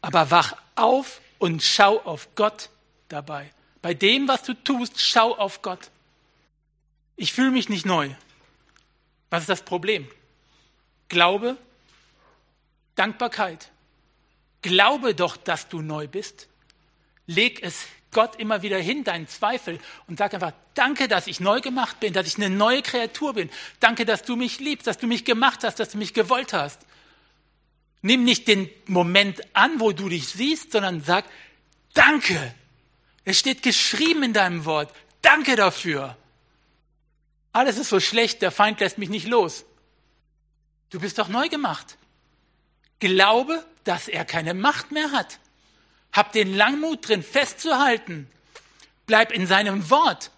[0.00, 2.70] Aber wach auf und schau auf Gott
[3.08, 3.50] dabei.
[3.82, 5.90] Bei dem, was du tust, schau auf Gott.
[7.20, 8.10] Ich fühle mich nicht neu.
[9.28, 10.08] Was ist das Problem?
[11.08, 11.58] Glaube,
[12.94, 13.70] Dankbarkeit.
[14.62, 16.48] Glaube doch, dass du neu bist.
[17.26, 21.60] Leg es Gott immer wieder hin, deinen Zweifel, und sag einfach, danke, dass ich neu
[21.60, 23.50] gemacht bin, dass ich eine neue Kreatur bin.
[23.80, 26.80] Danke, dass du mich liebst, dass du mich gemacht hast, dass du mich gewollt hast.
[28.00, 31.24] Nimm nicht den Moment an, wo du dich siehst, sondern sag,
[31.94, 32.54] danke.
[33.24, 34.94] Es steht geschrieben in deinem Wort.
[35.20, 36.16] Danke dafür.
[37.58, 39.64] Alles ist so schlecht, der Feind lässt mich nicht los.
[40.90, 41.98] Du bist doch neu gemacht.
[43.00, 45.40] Glaube, dass er keine Macht mehr hat.
[46.12, 48.30] Hab den Langmut drin festzuhalten.
[49.06, 50.30] Bleib in seinem Wort.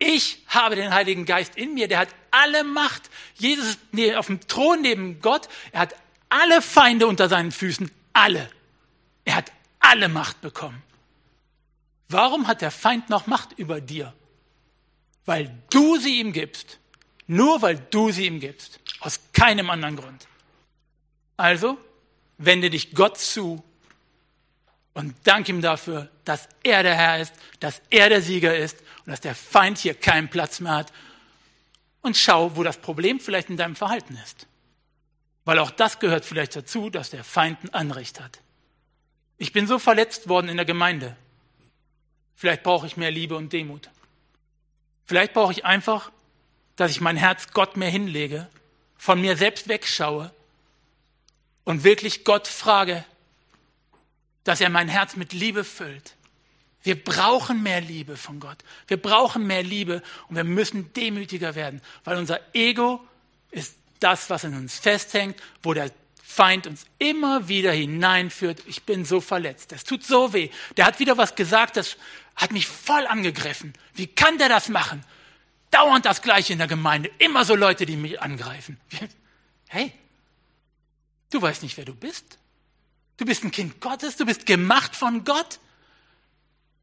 [0.00, 3.08] Ich habe den Heiligen Geist in mir, der hat alle Macht.
[3.34, 5.48] Jesus ist auf dem Thron neben Gott.
[5.70, 5.94] Er hat
[6.28, 7.88] alle Feinde unter seinen Füßen.
[8.14, 8.50] Alle.
[9.24, 10.82] Er hat alle Macht bekommen.
[12.08, 14.12] Warum hat der Feind noch Macht über dir?
[15.24, 16.78] Weil du sie ihm gibst.
[17.26, 18.80] Nur weil du sie ihm gibst.
[19.00, 20.26] Aus keinem anderen Grund.
[21.36, 21.78] Also
[22.38, 23.62] wende dich Gott zu
[24.94, 29.10] und dank ihm dafür, dass er der Herr ist, dass er der Sieger ist und
[29.10, 30.92] dass der Feind hier keinen Platz mehr hat.
[32.02, 34.46] Und schau, wo das Problem vielleicht in deinem Verhalten ist.
[35.44, 38.40] Weil auch das gehört vielleicht dazu, dass der Feind ein Anrecht hat.
[39.38, 41.16] Ich bin so verletzt worden in der Gemeinde.
[42.34, 43.88] Vielleicht brauche ich mehr Liebe und Demut.
[45.06, 46.10] Vielleicht brauche ich einfach,
[46.76, 48.48] dass ich mein Herz Gott mehr hinlege,
[48.96, 50.32] von mir selbst wegschaue
[51.64, 53.04] und wirklich Gott frage,
[54.44, 56.14] dass er mein Herz mit Liebe füllt.
[56.82, 58.58] Wir brauchen mehr Liebe von Gott.
[58.88, 63.00] Wir brauchen mehr Liebe und wir müssen demütiger werden, weil unser Ego
[63.50, 65.90] ist das, was in uns festhängt, wo der
[66.24, 68.62] Feind uns immer wieder hineinführt.
[68.66, 69.70] Ich bin so verletzt.
[69.70, 70.48] Das tut so weh.
[70.76, 71.98] Der hat wieder was gesagt, das
[72.36, 73.72] hat mich voll angegriffen.
[73.94, 75.04] Wie kann der das machen?
[75.70, 77.10] Dauernd das Gleiche in der Gemeinde.
[77.18, 78.78] Immer so Leute, die mich angreifen.
[79.68, 79.90] Hey,
[81.32, 82.38] Du weißt nicht, wer du bist.
[83.16, 85.58] Du bist ein Kind Gottes, du bist gemacht von Gott.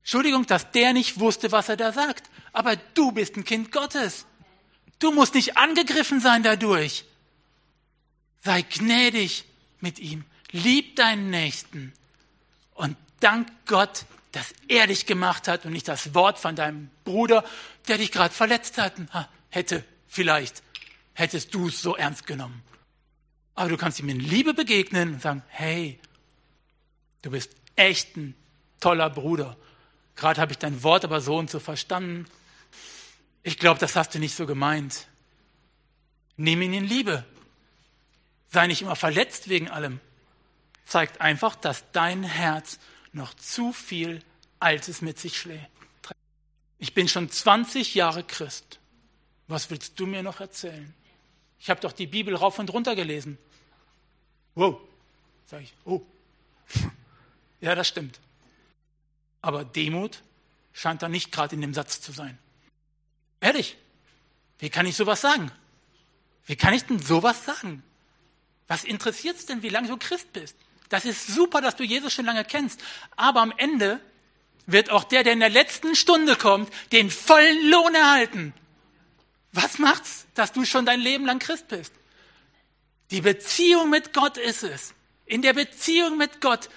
[0.01, 2.29] Entschuldigung, dass der nicht wusste, was er da sagt.
[2.51, 4.25] Aber du bist ein Kind Gottes.
[4.97, 7.05] Du musst nicht angegriffen sein dadurch.
[8.43, 9.45] Sei gnädig
[9.81, 10.25] mit ihm.
[10.49, 11.93] Lieb deinen Nächsten.
[12.73, 17.43] Und dank Gott, dass er dich gemacht hat und nicht das Wort von deinem Bruder,
[17.87, 18.93] der dich gerade verletzt hat.
[19.49, 20.61] Hätte, vielleicht,
[21.13, 22.61] hättest du es so ernst genommen.
[23.55, 25.99] Aber du kannst ihm in Liebe begegnen und sagen, hey,
[27.23, 28.35] du bist echt ein
[28.79, 29.57] toller Bruder.
[30.15, 32.25] Gerade habe ich dein Wort aber so und so verstanden.
[33.41, 35.07] Ich glaube, das hast du nicht so gemeint.
[36.37, 37.25] Nimm ihn in Liebe.
[38.51, 39.99] Sei nicht immer verletzt wegen allem.
[40.85, 42.79] Zeigt einfach, dass dein Herz
[43.11, 44.23] noch zu viel
[44.59, 45.69] Altes mit sich schlägt.
[46.77, 48.79] Ich bin schon 20 Jahre Christ.
[49.47, 50.93] Was willst du mir noch erzählen?
[51.59, 53.37] Ich habe doch die Bibel rauf und runter gelesen.
[54.55, 54.79] Wow,
[55.45, 55.73] sage ich.
[55.85, 56.01] Oh,
[57.61, 58.19] ja, das stimmt.
[59.41, 60.21] Aber Demut
[60.73, 62.37] scheint da nicht gerade in dem Satz zu sein.
[63.41, 63.77] Ehrlich,
[64.59, 65.51] wie kann ich sowas sagen?
[66.45, 67.83] Wie kann ich denn sowas sagen?
[68.67, 70.55] Was interessiert es denn, wie lange du Christ bist?
[70.89, 72.81] Das ist super, dass du Jesus schon lange kennst.
[73.15, 73.99] Aber am Ende
[74.65, 78.53] wird auch der, der in der letzten Stunde kommt, den vollen Lohn erhalten.
[79.51, 81.93] Was macht's, dass du schon dein Leben lang Christ bist?
[83.11, 84.93] Die Beziehung mit Gott ist es.
[85.25, 86.69] In der Beziehung mit Gott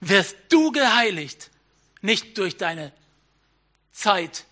[0.00, 1.50] wirst du geheiligt.
[2.02, 2.92] Nicht durch deine
[3.92, 4.44] Zeit,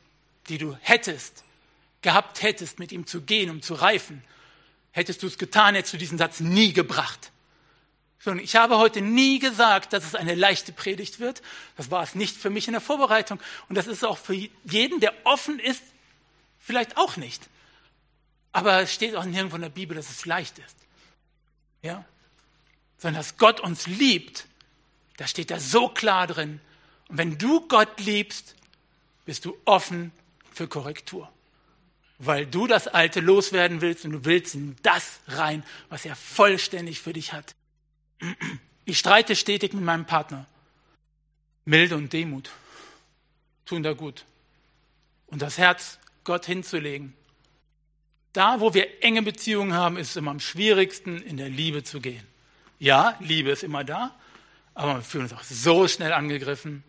[0.48, 1.44] die du hättest,
[2.02, 4.22] gehabt hättest, mit ihm zu gehen, um zu reifen.
[4.92, 7.30] Hättest du es getan, hättest du diesen Satz nie gebracht.
[8.42, 11.40] Ich habe heute nie gesagt, dass es eine leichte Predigt wird.
[11.76, 13.38] Das war es nicht für mich in der Vorbereitung.
[13.68, 15.82] Und das ist auch für jeden, der offen ist,
[16.58, 17.48] vielleicht auch nicht.
[18.52, 20.76] Aber es steht auch nirgendwo in der Bibel, dass es leicht ist.
[21.82, 22.04] Ja?
[22.98, 24.46] Sondern dass Gott uns liebt,
[25.16, 26.60] da steht da so klar drin.
[27.08, 28.56] Und wenn du Gott liebst,
[29.26, 30.10] bist du offen
[30.52, 31.30] für Korrektur.
[32.18, 37.00] Weil du das Alte loswerden willst und du willst in das rein, was er vollständig
[37.00, 37.54] für dich hat.
[38.84, 40.46] Ich streite stetig mit meinem Partner.
[41.64, 42.50] Milde und Demut
[43.66, 44.24] tun da gut.
[45.26, 47.14] Und das Herz Gott hinzulegen.
[48.32, 52.00] Da, wo wir enge Beziehungen haben, ist es immer am schwierigsten, in der Liebe zu
[52.00, 52.26] gehen.
[52.78, 54.14] Ja, Liebe ist immer da,
[54.74, 56.84] aber wir fühlen uns auch so schnell angegriffen.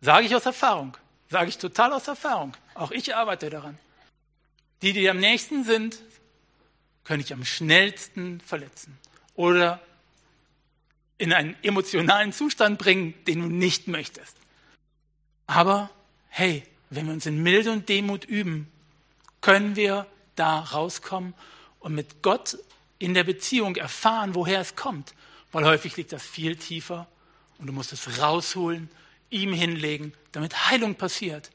[0.00, 0.96] Sage ich aus Erfahrung.
[1.30, 2.54] Sage ich total aus Erfahrung.
[2.74, 3.78] Auch ich arbeite daran.
[4.82, 5.98] Die, die am nächsten sind,
[7.04, 8.98] können ich am schnellsten verletzen.
[9.34, 9.80] Oder
[11.18, 14.36] in einen emotionalen Zustand bringen, den du nicht möchtest.
[15.46, 15.90] Aber
[16.28, 18.70] hey, wenn wir uns in Milde und Demut üben,
[19.40, 21.34] können wir da rauskommen
[21.80, 22.58] und mit Gott
[22.98, 25.14] in der Beziehung erfahren, woher es kommt.
[25.52, 27.06] Weil häufig liegt das viel tiefer
[27.58, 28.88] und du musst es rausholen,
[29.30, 31.50] ihm hinlegen, damit Heilung passiert.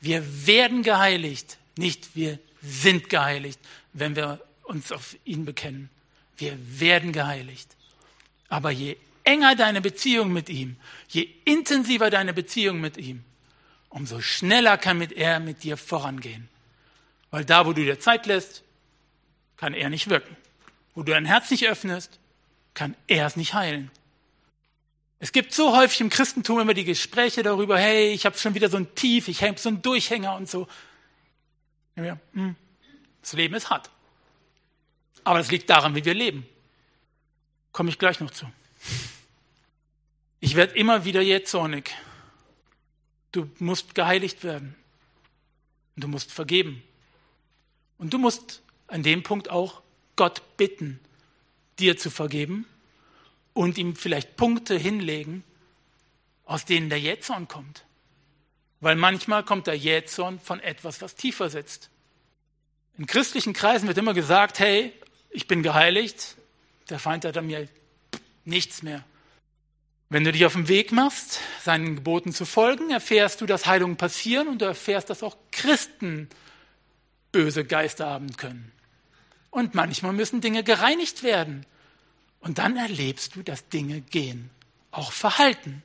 [0.00, 3.60] Wir werden geheiligt, nicht wir sind geheiligt,
[3.92, 5.90] wenn wir uns auf ihn bekennen.
[6.36, 7.76] Wir werden geheiligt.
[8.52, 10.76] Aber je enger deine Beziehung mit ihm,
[11.08, 13.24] je intensiver deine Beziehung mit ihm,
[13.88, 16.50] umso schneller kann mit er mit dir vorangehen.
[17.30, 18.62] Weil da, wo du dir Zeit lässt,
[19.56, 20.36] kann er nicht wirken.
[20.94, 22.18] Wo du dein Herz nicht öffnest,
[22.74, 23.90] kann er es nicht heilen.
[25.18, 28.68] Es gibt so häufig im Christentum immer die Gespräche darüber, hey, ich habe schon wieder
[28.68, 30.68] so ein Tief, ich habe so einen Durchhänger und so.
[31.94, 32.54] Hm,
[33.22, 33.88] das Leben ist hart.
[35.24, 36.46] Aber es liegt daran, wie wir leben.
[37.72, 38.46] Komme ich gleich noch zu.
[40.40, 41.90] Ich werde immer wieder jähzornig.
[43.32, 44.74] Du musst geheiligt werden.
[45.96, 46.82] Du musst vergeben.
[47.98, 49.82] Und du musst an dem Punkt auch
[50.16, 51.00] Gott bitten,
[51.78, 52.66] dir zu vergeben
[53.54, 55.44] und ihm vielleicht Punkte hinlegen,
[56.44, 57.84] aus denen der Jähzorn kommt.
[58.80, 61.88] Weil manchmal kommt der Jähzorn von etwas, was tiefer sitzt.
[62.98, 64.92] In christlichen Kreisen wird immer gesagt, hey,
[65.30, 66.36] ich bin geheiligt,
[66.90, 67.68] der Feind hat an mir
[68.44, 69.04] nichts mehr.
[70.08, 73.96] Wenn du dich auf den Weg machst, seinen Geboten zu folgen, erfährst du, dass Heilungen
[73.96, 76.28] passieren und du erfährst, dass auch Christen
[77.32, 78.72] böse Geister haben können.
[79.50, 81.64] Und manchmal müssen Dinge gereinigt werden.
[82.40, 84.50] Und dann erlebst du, dass Dinge gehen,
[84.90, 85.82] auch Verhalten.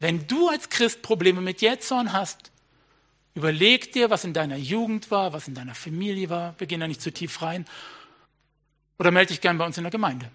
[0.00, 2.50] Wenn du als Christ Probleme mit Jähzorn hast,
[3.34, 6.54] überleg dir, was in deiner Jugend war, was in deiner Familie war.
[6.58, 7.66] Wir gehen da nicht zu tief rein.
[9.02, 10.30] Oder melde dich gern bei uns in der Gemeinde.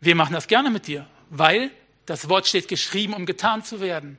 [0.00, 1.70] Wir machen das gerne mit dir, weil
[2.04, 4.18] das Wort steht geschrieben, um getan zu werden.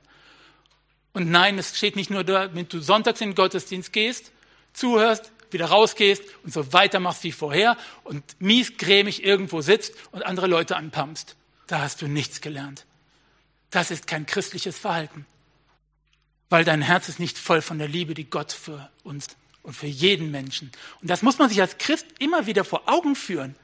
[1.14, 4.32] Und nein, es steht nicht nur da, wenn du sonntags in den Gottesdienst gehst,
[4.74, 10.76] zuhörst, wieder rausgehst und so weitermachst wie vorher und miesgrämig irgendwo sitzt und andere Leute
[10.76, 11.36] anpumpst.
[11.68, 12.88] Da hast du nichts gelernt.
[13.70, 15.28] Das ist kein christliches Verhalten,
[16.50, 19.28] weil dein Herz ist nicht voll von der Liebe, die Gott für uns
[19.64, 20.72] und für jeden Menschen.
[21.02, 23.56] Und das muss man sich als Christ immer wieder vor Augen führen.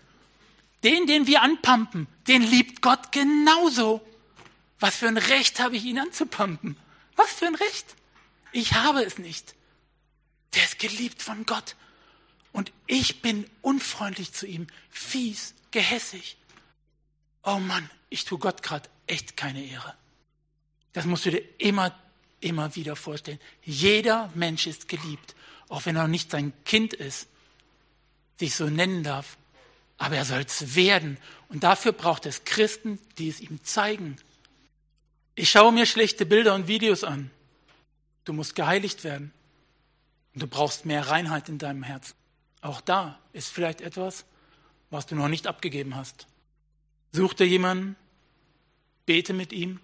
[0.83, 4.05] Den, den wir anpumpen, den liebt Gott genauso.
[4.79, 6.77] Was für ein Recht habe ich ihn anzupumpen?
[7.15, 7.95] Was für ein Recht?
[8.51, 9.55] Ich habe es nicht.
[10.53, 11.75] Der ist geliebt von Gott.
[12.51, 16.37] Und ich bin unfreundlich zu ihm, fies, gehässig.
[17.43, 19.93] Oh Mann, ich tue Gott gerade echt keine Ehre.
[20.93, 21.93] Das musst du dir immer,
[22.39, 23.39] immer wieder vorstellen.
[23.63, 25.35] Jeder Mensch ist geliebt,
[25.69, 27.27] auch wenn er nicht sein Kind ist,
[28.39, 29.37] sich so nennen darf.
[29.97, 31.17] aber er soll es werden.
[31.47, 34.17] Und dafür braucht es Christen, die es ihm zeigen.
[35.35, 37.31] Ich schaue mir schlechte Bilder und Videos an.
[38.25, 39.31] Du musst geheiligt werden.
[40.33, 42.13] Und du brauchst mehr Reinheit in deinem Herzen.
[42.61, 44.25] Auch da ist vielleicht etwas,
[44.89, 46.27] was du noch nicht abgegeben hast.
[47.13, 47.95] Such dir jemanden,
[49.05, 49.79] bete mit ihm,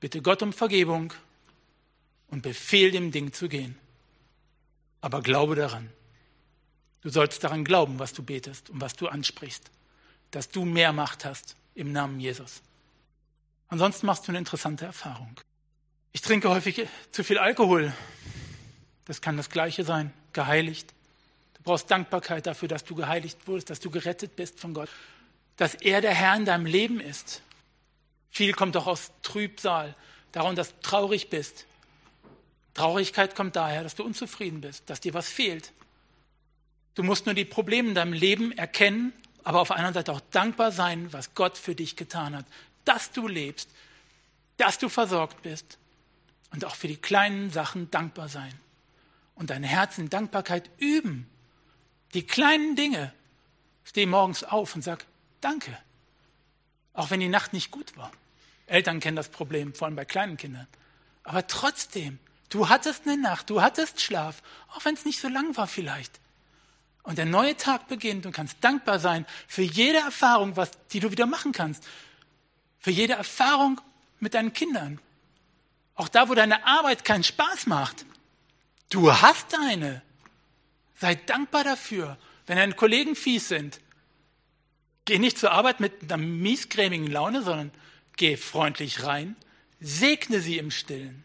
[0.00, 1.14] bitte Gott um Vergebung
[2.28, 3.78] und befehl dem Ding zu gehen.
[5.04, 5.90] Aber glaube daran.
[7.02, 9.70] Du sollst daran glauben, was du betest und was du ansprichst,
[10.30, 12.62] dass du mehr Macht hast im Namen Jesus.
[13.68, 15.38] Ansonsten machst du eine interessante Erfahrung.
[16.12, 17.92] Ich trinke häufig zu viel Alkohol.
[19.04, 20.94] Das kann das Gleiche sein, geheiligt.
[21.52, 24.88] Du brauchst Dankbarkeit dafür, dass du geheiligt wurdest, dass du gerettet bist von Gott,
[25.58, 27.42] dass er der Herr in deinem Leben ist.
[28.30, 29.94] Viel kommt auch aus Trübsal,
[30.32, 31.66] darum, dass du traurig bist.
[32.74, 35.72] Traurigkeit kommt daher, dass du unzufrieden bist, dass dir was fehlt.
[36.94, 39.12] Du musst nur die Probleme in deinem Leben erkennen,
[39.44, 42.46] aber auf der anderen Seite auch dankbar sein, was Gott für dich getan hat.
[42.84, 43.68] Dass du lebst,
[44.56, 45.78] dass du versorgt bist
[46.52, 48.52] und auch für die kleinen Sachen dankbar sein.
[49.34, 51.28] Und dein Herz in Dankbarkeit üben.
[52.14, 53.12] Die kleinen Dinge.
[53.84, 55.04] Steh morgens auf und sag
[55.40, 55.76] Danke.
[56.92, 58.12] Auch wenn die Nacht nicht gut war.
[58.66, 60.66] Eltern kennen das Problem, vor allem bei kleinen Kindern.
[61.24, 62.18] Aber trotzdem,
[62.54, 66.20] du hattest eine Nacht, du hattest Schlaf, auch wenn es nicht so lang war vielleicht.
[67.02, 71.10] Und der neue Tag beginnt und kannst dankbar sein für jede Erfahrung, was, die du
[71.10, 71.84] wieder machen kannst.
[72.78, 73.80] Für jede Erfahrung
[74.20, 75.00] mit deinen Kindern.
[75.96, 78.06] Auch da, wo deine Arbeit keinen Spaß macht.
[78.88, 80.02] Du hast eine.
[80.98, 82.16] Sei dankbar dafür.
[82.46, 83.80] Wenn deine Kollegen fies sind,
[85.04, 87.72] geh nicht zur Arbeit mit einer miesgrämigen Laune, sondern
[88.16, 89.36] geh freundlich rein.
[89.80, 91.23] Segne sie im Stillen.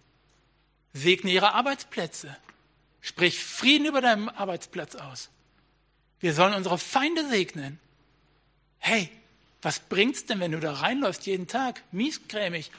[0.94, 2.36] Segne ihre Arbeitsplätze.
[3.02, 5.30] Sprich Frieden über deinen Arbeitsplatz aus.
[6.20, 7.80] Wir sollen unsere Feinde segnen.
[8.80, 9.10] Hey,
[9.62, 12.72] was bringt's denn, wenn du da reinläufst jeden Tag, miesgrämig?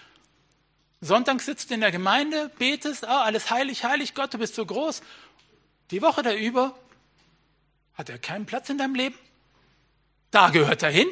[1.01, 4.67] Sonntag sitzt du in der Gemeinde, betest, oh, alles heilig, heilig, Gott, du bist so
[4.67, 5.01] groß.
[5.91, 6.79] Die Woche da über
[7.95, 9.17] hat er keinen Platz in deinem Leben?
[10.31, 11.09] Da gehört er hin.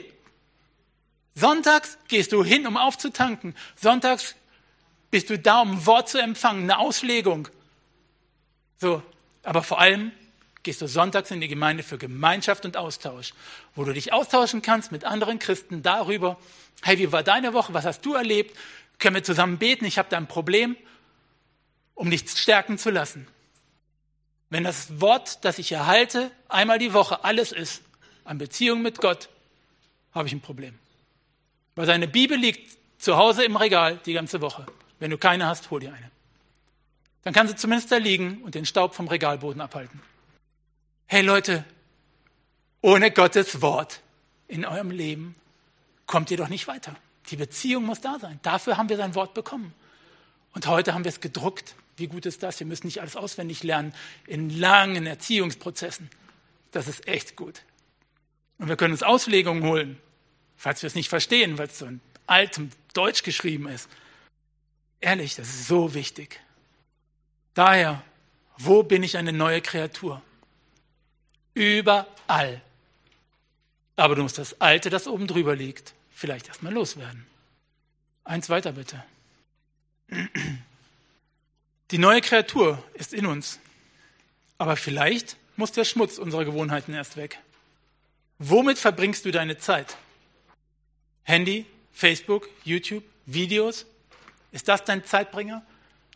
[1.35, 3.55] Sonntags gehst du hin, um aufzutanken.
[3.77, 4.35] Sonntags
[5.11, 7.49] bist du da, um ein Wort zu empfangen, eine Auslegung.
[8.79, 9.03] So,
[9.43, 10.13] aber vor allem
[10.63, 13.33] gehst du sonntags in die Gemeinde für Gemeinschaft und Austausch,
[13.75, 16.39] wo du dich austauschen kannst mit anderen Christen darüber,
[16.83, 18.57] hey, wie war deine Woche, was hast du erlebt,
[18.99, 20.77] können wir zusammen beten, ich habe da ein Problem,
[21.95, 23.27] um dich stärken zu lassen.
[24.51, 27.83] Wenn das Wort, das ich erhalte, einmal die Woche alles ist,
[28.25, 29.29] an Beziehung mit Gott,
[30.13, 30.79] habe ich ein Problem.
[31.75, 34.67] Weil seine Bibel liegt zu Hause im Regal die ganze Woche.
[34.99, 36.11] Wenn du keine hast, hol dir eine.
[37.23, 40.01] Dann kann sie zumindest da liegen und den Staub vom Regalboden abhalten.
[41.07, 41.65] Hey Leute,
[42.81, 44.01] ohne Gottes Wort
[44.47, 45.35] in eurem Leben
[46.07, 46.95] kommt ihr doch nicht weiter.
[47.31, 48.41] Die Beziehung muss da sein.
[48.43, 49.75] Dafür haben wir sein Wort bekommen.
[50.55, 51.75] Und heute haben wir es gedruckt.
[51.97, 52.59] Wie gut ist das?
[52.61, 53.93] Wir müssen nicht alles auswendig lernen
[54.27, 56.09] in langen Erziehungsprozessen.
[56.73, 57.63] Das ist echt gut.
[58.59, 59.99] Und wir können uns Auslegungen holen,
[60.57, 63.89] falls wir es nicht verstehen, weil es so in altem Deutsch geschrieben ist.
[65.01, 66.41] Ehrlich, das ist so wichtig.
[67.55, 68.03] Daher,
[68.57, 70.23] wo bin ich eine neue Kreatur?
[71.55, 72.61] Überall.
[73.97, 77.27] Aber du musst das Alte, das oben drüber liegt, vielleicht erstmal loswerden.
[78.25, 79.03] Eins weiter bitte.
[81.91, 83.59] Die neue Kreatur ist in uns.
[84.59, 87.39] Aber vielleicht muss der Schmutz unserer Gewohnheiten erst weg.
[88.39, 89.97] Womit verbringst du deine Zeit?
[91.25, 93.87] Handy, Facebook, YouTube, Videos?
[94.53, 95.63] Ist das dein Zeitbringer?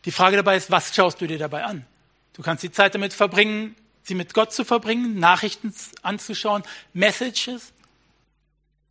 [0.05, 1.87] Die Frage dabei ist, was schaust du dir dabei an?
[2.33, 7.73] Du kannst die Zeit damit verbringen, sie mit Gott zu verbringen, Nachrichten anzuschauen, Messages.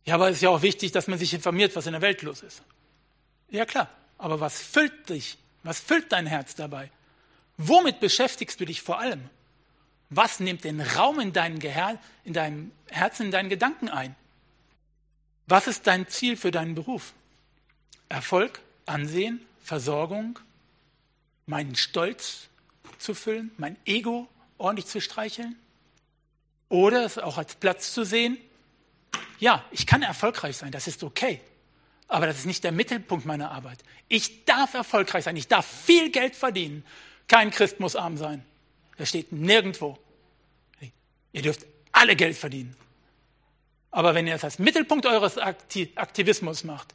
[0.04, 2.22] Ja, aber es ist ja auch wichtig, dass man sich informiert, was in der Welt
[2.22, 2.62] los ist.
[3.50, 5.36] Ja klar, aber was füllt dich?
[5.62, 6.90] Was füllt dein Herz dabei?
[7.56, 9.28] Womit beschäftigst du dich vor allem?
[10.10, 11.58] Was nimmt den Raum in, deinem
[12.24, 14.14] in deinem Herzen, in deinen Gedanken ein?
[15.46, 17.12] Was ist dein Ziel für deinen Beruf?
[18.08, 20.38] Erfolg, Ansehen, Versorgung,
[21.46, 22.48] meinen Stolz
[22.98, 24.28] zu füllen, mein Ego
[24.58, 25.56] ordentlich zu streicheln?
[26.68, 28.38] Oder es auch als Platz zu sehen,
[29.38, 31.40] ja, ich kann erfolgreich sein, das ist okay.
[32.08, 33.82] Aber das ist nicht der Mittelpunkt meiner Arbeit.
[34.08, 36.84] Ich darf erfolgreich sein, ich darf viel Geld verdienen.
[37.26, 38.44] Kein Christ muss arm sein.
[38.98, 39.98] Das steht nirgendwo.
[41.32, 42.76] Ihr dürft alle Geld verdienen.
[43.90, 46.94] Aber wenn ihr es als Mittelpunkt eures Aktivismus macht,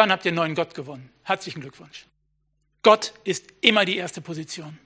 [0.00, 1.10] dann habt ihr einen neuen Gott gewonnen.
[1.24, 2.06] Herzlichen Glückwunsch.
[2.82, 4.78] Gott ist immer die erste Position.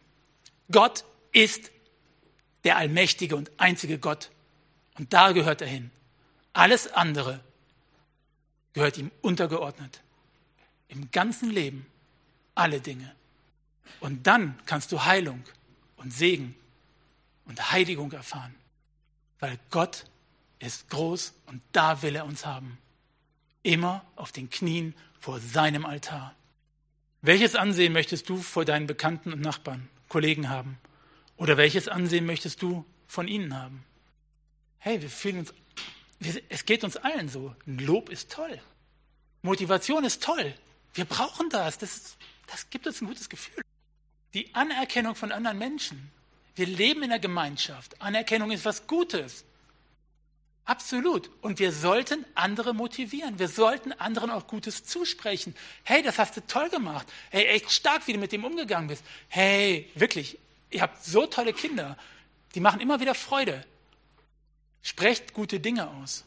[0.72, 1.70] Gott ist
[2.64, 4.30] der allmächtige und einzige Gott.
[4.98, 5.92] Und da gehört er hin.
[6.52, 7.38] Alles andere
[8.72, 10.00] gehört ihm untergeordnet.
[10.88, 11.86] Im ganzen Leben
[12.56, 13.14] alle Dinge.
[14.00, 15.44] Und dann kannst du Heilung
[15.96, 16.56] und Segen
[17.44, 18.56] und Heiligung erfahren,
[19.38, 20.06] weil Gott
[20.58, 22.78] ist groß und da will er uns haben.
[23.64, 26.36] Immer auf den Knien vor seinem Altar.
[27.22, 30.78] Welches Ansehen möchtest du vor deinen Bekannten und Nachbarn, Kollegen haben?
[31.38, 33.82] Oder welches Ansehen möchtest du von ihnen haben?
[34.78, 35.54] Hey, wir fühlen uns,
[36.50, 37.56] es geht uns allen so.
[37.64, 38.60] Lob ist toll.
[39.40, 40.52] Motivation ist toll.
[40.92, 41.78] Wir brauchen das.
[41.78, 43.62] Das, das gibt uns ein gutes Gefühl.
[44.34, 46.10] Die Anerkennung von anderen Menschen.
[46.54, 47.98] Wir leben in der Gemeinschaft.
[48.02, 49.46] Anerkennung ist was Gutes.
[50.66, 51.30] Absolut.
[51.42, 53.38] Und wir sollten andere motivieren.
[53.38, 55.54] Wir sollten anderen auch Gutes zusprechen.
[55.82, 57.06] Hey, das hast du toll gemacht.
[57.30, 59.04] Hey, echt stark, wie du mit dem umgegangen bist.
[59.28, 60.38] Hey, wirklich,
[60.70, 61.98] ihr habt so tolle Kinder.
[62.54, 63.64] Die machen immer wieder Freude.
[64.82, 66.24] Sprecht gute Dinge aus.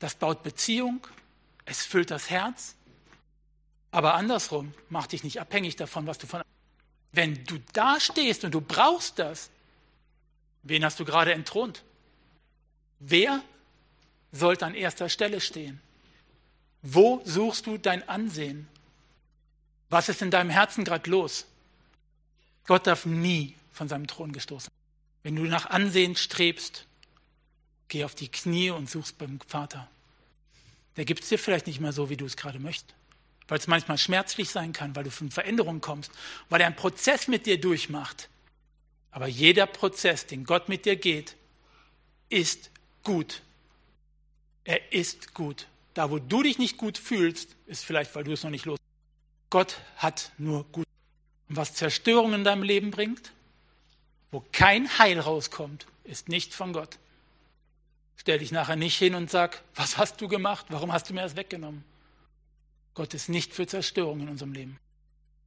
[0.00, 1.06] Das baut Beziehung.
[1.64, 2.74] Es füllt das Herz.
[3.90, 6.42] Aber andersrum, mach dich nicht abhängig davon, was du von.
[7.12, 9.48] Wenn du da stehst und du brauchst das,
[10.62, 11.82] wen hast du gerade entthront?
[13.08, 13.40] Wer
[14.32, 15.80] sollte an erster Stelle stehen?
[16.82, 18.66] Wo suchst du dein Ansehen?
[19.90, 21.46] Was ist in deinem Herzen gerade los?
[22.66, 24.72] Gott darf nie von seinem Thron gestoßen.
[25.22, 26.84] Wenn du nach Ansehen strebst,
[27.86, 29.88] geh auf die Knie und suchst beim Vater.
[30.96, 32.92] Der gibt es dir vielleicht nicht mehr so, wie du es gerade möchtest.
[33.46, 36.10] Weil es manchmal schmerzlich sein kann, weil du von Veränderungen kommst,
[36.48, 38.28] weil er einen Prozess mit dir durchmacht.
[39.12, 41.36] Aber jeder Prozess, den Gott mit dir geht,
[42.28, 42.70] ist
[43.06, 43.40] gut.
[44.64, 45.68] Er ist gut.
[45.94, 48.78] Da, wo du dich nicht gut fühlst, ist vielleicht, weil du es noch nicht los.
[49.48, 50.86] Gott hat nur gut.
[51.48, 53.32] Und was Zerstörung in deinem Leben bringt,
[54.32, 56.98] wo kein Heil rauskommt, ist nicht von Gott.
[58.16, 60.66] Stell dich nachher nicht hin und sag, was hast du gemacht?
[60.70, 61.84] Warum hast du mir das weggenommen?
[62.94, 64.80] Gott ist nicht für Zerstörung in unserem Leben.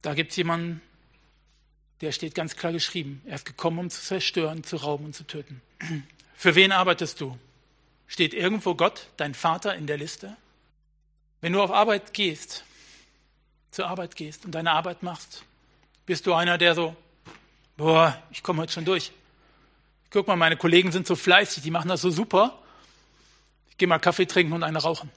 [0.00, 0.80] Da gibt es jemanden,
[2.00, 3.20] der steht ganz klar geschrieben.
[3.26, 5.60] Er ist gekommen, um zu zerstören, zu rauben und zu töten.
[6.34, 7.38] Für wen arbeitest du?
[8.10, 10.36] Steht irgendwo Gott, dein Vater, in der Liste?
[11.40, 12.64] Wenn du auf Arbeit gehst,
[13.70, 15.44] zur Arbeit gehst und deine Arbeit machst,
[16.06, 16.96] bist du einer, der so,
[17.76, 19.12] boah, ich komme heute schon durch.
[20.10, 22.58] Guck mal, meine Kollegen sind so fleißig, die machen das so super.
[23.68, 25.08] Ich gehe mal Kaffee trinken und eine rauchen.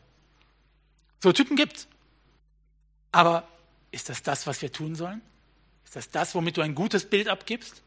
[1.19, 1.87] So Typen gibt's.
[3.11, 3.47] Aber
[3.89, 5.23] ist das das, was wir tun sollen?
[5.83, 7.81] Ist das das, womit du ein gutes Bild abgibst?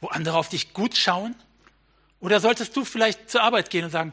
[0.00, 1.34] Wo andere auf dich gut schauen?
[2.22, 4.12] Oder solltest du vielleicht zur Arbeit gehen und sagen,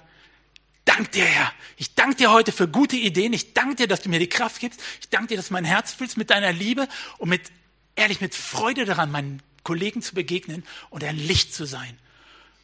[0.83, 1.53] dank dir, Herr.
[1.77, 3.33] Ich danke dir heute für gute Ideen.
[3.33, 4.81] Ich danke dir, dass du mir die Kraft gibst.
[4.99, 6.87] Ich danke dir, dass du mein Herz füllst mit deiner Liebe
[7.19, 7.51] und mit,
[7.95, 11.99] ehrlich, mit Freude daran, meinen Kollegen zu begegnen und ein Licht zu sein.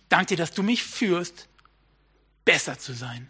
[0.09, 1.47] Danke dir, dass du mich führst,
[2.43, 3.29] besser zu sein.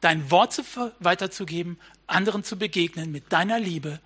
[0.00, 0.64] Dein Wort zu,
[0.98, 1.78] weiterzugeben,
[2.08, 4.00] anderen zu begegnen mit deiner Liebe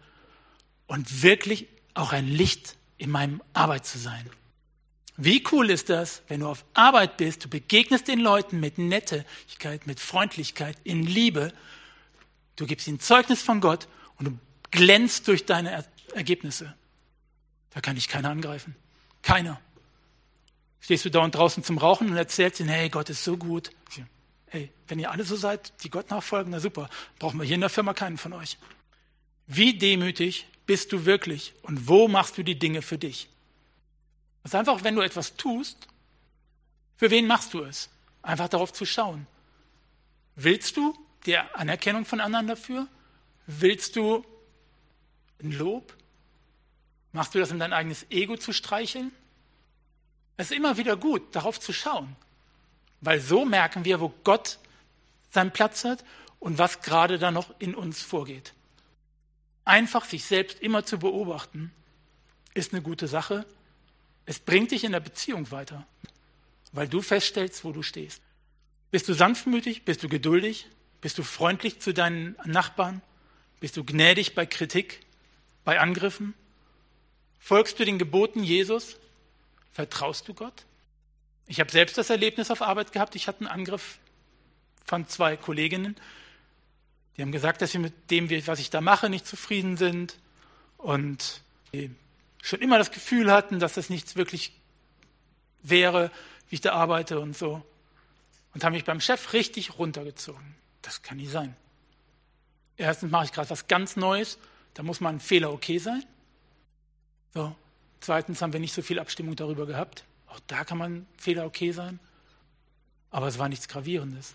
[0.87, 4.29] und wirklich auch ein Licht in meinem Arbeit zu sein.
[5.21, 9.85] Wie cool ist das, wenn du auf Arbeit bist, du begegnest den Leuten mit Nettigkeit,
[9.85, 11.53] mit Freundlichkeit, in Liebe,
[12.55, 14.39] du gibst ihnen Zeugnis von Gott und du
[14.71, 16.73] glänzt durch deine er Ergebnisse.
[17.71, 18.77] Da kann dich keiner angreifen.
[19.23, 19.61] Keiner.
[20.79, 23.73] Stehst du da und draußen zum Rauchen und erzählst ihnen, hey, Gott ist so gut.
[24.47, 26.89] Hey, wenn ihr alle so seid, die Gott nachfolgen, na super,
[27.19, 28.57] brauchen wir hier in der Firma keinen von euch.
[29.49, 33.29] Wie demütig bist du wirklich und wo machst du die Dinge für dich?
[34.49, 35.77] Das ist einfach, wenn du etwas tust,
[36.97, 37.91] für wen machst du es?
[38.23, 39.27] Einfach darauf zu schauen.
[40.37, 40.97] Willst du
[41.27, 42.89] die Anerkennung von anderen dafür?
[43.47, 44.25] Willst du
[45.43, 45.95] ein Lob?
[47.13, 49.13] Machst du das, um dein eigenes Ego zu streicheln?
[50.39, 52.17] Es ist immer wieder gut, darauf zu schauen.
[53.03, 54.59] Weil so merken wir, wo Gott
[55.31, 56.03] seinen Platz hat
[56.41, 58.55] und was gerade da noch in uns vorgeht.
[59.67, 61.71] Einfach sich selbst immer zu beobachten,
[62.55, 63.45] ist eine gute Sache
[64.29, 65.87] es bringt dich in der Beziehung weiter,
[66.73, 68.21] weil du feststellst, wo du stehst.
[68.91, 69.87] Bist du sanftmütig?
[69.87, 70.67] Bist du geduldig?
[71.01, 73.01] Bist du freundlich zu deinen Nachbarn?
[73.59, 75.01] Bist du gnädig bei Kritik,
[75.65, 76.35] bei Angriffen?
[77.39, 78.99] Folgst du den Geboten Jesus?
[79.73, 80.67] Vertraust du Gott?
[81.47, 83.15] Ich habe selbst das Erlebnis auf Arbeit gehabt.
[83.15, 83.99] Ich hatte einen Angriff
[84.85, 85.97] von zwei Kolleginnen.
[87.17, 90.19] Die haben gesagt, dass sie mit dem, was ich da mache, nicht zufrieden sind.
[90.77, 91.41] Und
[92.43, 94.53] schon immer das Gefühl hatten, dass das nichts wirklich
[95.63, 96.11] wäre,
[96.49, 97.63] wie ich da arbeite und so.
[98.55, 100.55] Und haben mich beim Chef richtig runtergezogen.
[100.83, 101.55] Das kann nicht sein.
[102.77, 104.39] Erstens mache ich gerade was ganz Neues,
[104.75, 106.05] da muss mal ein Fehler okay sein.
[107.35, 107.55] So.
[108.01, 110.05] Zweitens haben wir nicht so viel Abstimmung darüber gehabt.
[110.29, 111.99] Auch da kann man Fehler okay sein.
[113.11, 114.35] Aber es war nichts Gravierendes.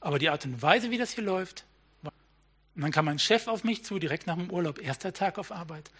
[0.00, 1.64] Aber die Art und Weise, wie das hier läuft,
[2.74, 5.52] und dann kam mein Chef auf mich zu, direkt nach dem Urlaub, erster Tag auf
[5.52, 5.90] Arbeit.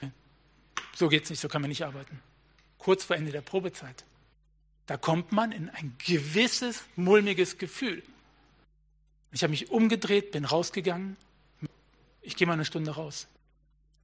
[0.95, 2.21] So geht's nicht, so kann man nicht arbeiten.
[2.79, 4.05] Kurz vor Ende der Probezeit.
[4.87, 8.03] Da kommt man in ein gewisses mulmiges Gefühl.
[9.31, 11.17] Ich habe mich umgedreht, bin rausgegangen.
[12.21, 13.27] Ich gehe mal eine Stunde raus,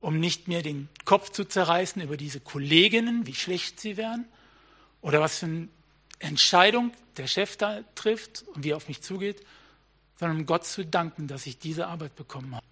[0.00, 4.26] um nicht mehr den Kopf zu zerreißen über diese Kolleginnen, wie schlecht sie wären
[5.00, 5.68] oder was für eine
[6.18, 9.44] Entscheidung der Chef da trifft und wie er auf mich zugeht,
[10.18, 12.66] sondern um Gott zu danken, dass ich diese Arbeit bekommen habe.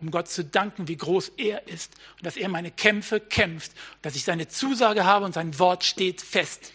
[0.00, 3.72] Um Gott zu danken, wie groß er ist und dass er meine Kämpfe kämpft,
[4.02, 6.72] dass ich seine Zusage habe und sein Wort steht fest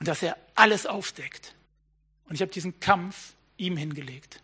[0.00, 1.54] und dass er alles aufdeckt.
[2.28, 4.40] Und ich habe diesen Kampf ihm hingelegt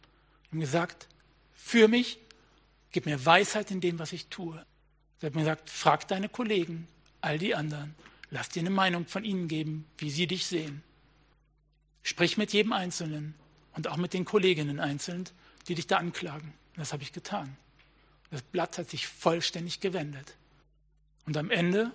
[0.52, 1.08] und gesagt,
[1.54, 2.18] für mich,
[2.92, 4.64] gib mir Weisheit in dem, was ich tue.
[5.20, 6.86] Er hat mir gesagt, frag deine Kollegen,
[7.20, 7.94] all die anderen,
[8.30, 10.82] lass dir eine Meinung von ihnen geben, wie sie dich sehen.
[12.02, 13.34] Sprich mit jedem Einzelnen
[13.74, 15.24] und auch mit den Kolleginnen einzeln,
[15.66, 16.54] die dich da anklagen.
[16.76, 17.56] Und das habe ich getan.
[18.30, 20.36] Das Blatt hat sich vollständig gewendet.
[21.26, 21.90] Und am Ende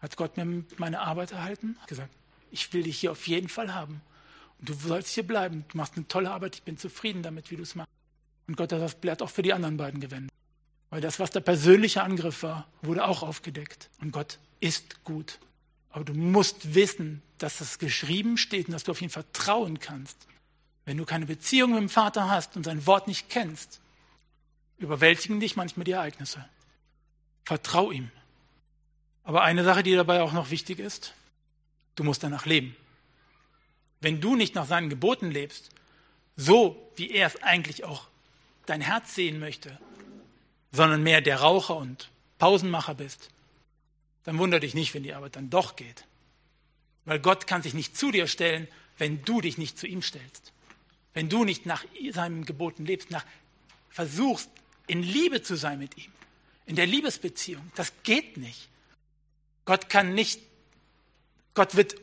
[0.00, 2.12] hat Gott mir meine Arbeit erhalten, gesagt,
[2.50, 4.02] ich will dich hier auf jeden Fall haben.
[4.60, 5.64] Und du sollst hier bleiben.
[5.68, 7.90] Du machst eine tolle Arbeit, ich bin zufrieden damit, wie du es machst.
[8.46, 10.30] Und Gott hat das Blatt auch für die anderen beiden gewendet.
[10.90, 13.88] Weil das, was der persönliche Angriff war, wurde auch aufgedeckt.
[14.00, 15.38] Und Gott ist gut.
[15.90, 20.26] Aber du musst wissen, dass das geschrieben steht und dass du auf ihn vertrauen kannst.
[20.84, 23.80] Wenn du keine Beziehung mit dem Vater hast und sein Wort nicht kennst,
[24.78, 26.44] überwältigen dich manchmal die Ereignisse.
[27.44, 28.10] Vertrau ihm.
[29.22, 31.14] Aber eine Sache, die dabei auch noch wichtig ist,
[31.94, 32.76] du musst danach leben.
[34.00, 35.70] Wenn du nicht nach seinen Geboten lebst,
[36.36, 38.08] so wie er es eigentlich auch
[38.66, 39.78] dein Herz sehen möchte,
[40.72, 43.30] sondern mehr der Raucher und Pausenmacher bist,
[44.24, 46.04] dann wundere dich nicht, wenn die Arbeit dann doch geht.
[47.04, 48.68] Weil Gott kann sich nicht zu dir stellen,
[48.98, 50.53] wenn du dich nicht zu ihm stellst.
[51.14, 53.24] Wenn du nicht nach seinen Geboten lebst, nach,
[53.90, 54.50] versuchst,
[54.86, 56.12] in Liebe zu sein mit ihm,
[56.66, 57.70] in der Liebesbeziehung.
[57.74, 58.68] Das geht nicht.
[59.64, 60.40] Gott kann nicht,
[61.54, 61.94] Gott wird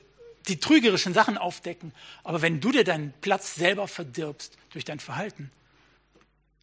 [0.47, 1.93] die trügerischen Sachen aufdecken,
[2.23, 5.51] aber wenn du dir deinen Platz selber verdirbst durch dein Verhalten,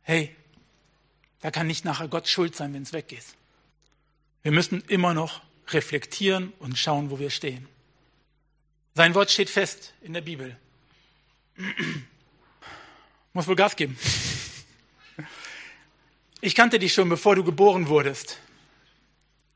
[0.02, 0.34] hey,
[1.40, 3.36] da kann nicht nachher Gott schuld sein, wenn es weg ist.
[4.42, 7.68] Wir müssen immer noch reflektieren und schauen, wo wir stehen.
[8.94, 10.56] Sein Wort steht fest in der Bibel.
[13.32, 13.98] Muss wohl Gas geben.
[16.40, 18.38] Ich kannte dich schon, bevor du geboren wurdest.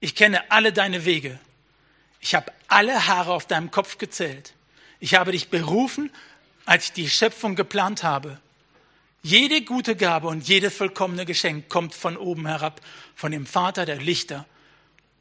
[0.00, 1.38] Ich kenne alle deine Wege.
[2.20, 4.54] Ich habe alle Haare auf deinem Kopf gezählt.
[4.98, 6.10] Ich habe dich berufen,
[6.64, 8.40] als ich die Schöpfung geplant habe.
[9.22, 12.80] Jede gute Gabe und jedes vollkommene Geschenk kommt von oben herab,
[13.14, 14.46] von dem Vater der Lichter,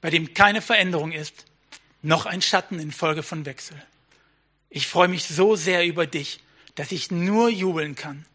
[0.02, 1.46] bei dem keine Veränderung ist,
[2.02, 3.80] noch ein Schatten infolge von Wechsel.
[4.70, 6.40] Ich freue mich so sehr über dich,
[6.74, 8.26] dass ich nur jubeln kann.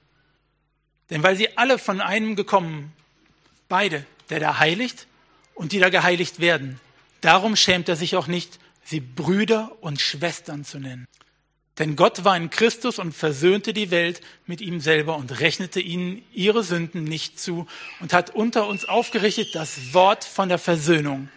[1.10, 2.92] Denn weil sie alle von einem gekommen,
[3.68, 5.06] beide, der da heiligt
[5.54, 6.80] und die da geheiligt werden,
[7.20, 11.06] darum schämt er sich auch nicht, sie Brüder und Schwestern zu nennen.
[11.78, 16.24] Denn Gott war in Christus und versöhnte die Welt mit ihm selber und rechnete ihnen
[16.32, 17.66] ihre Sünden nicht zu
[18.00, 21.28] und hat unter uns aufgerichtet das Wort von der Versöhnung.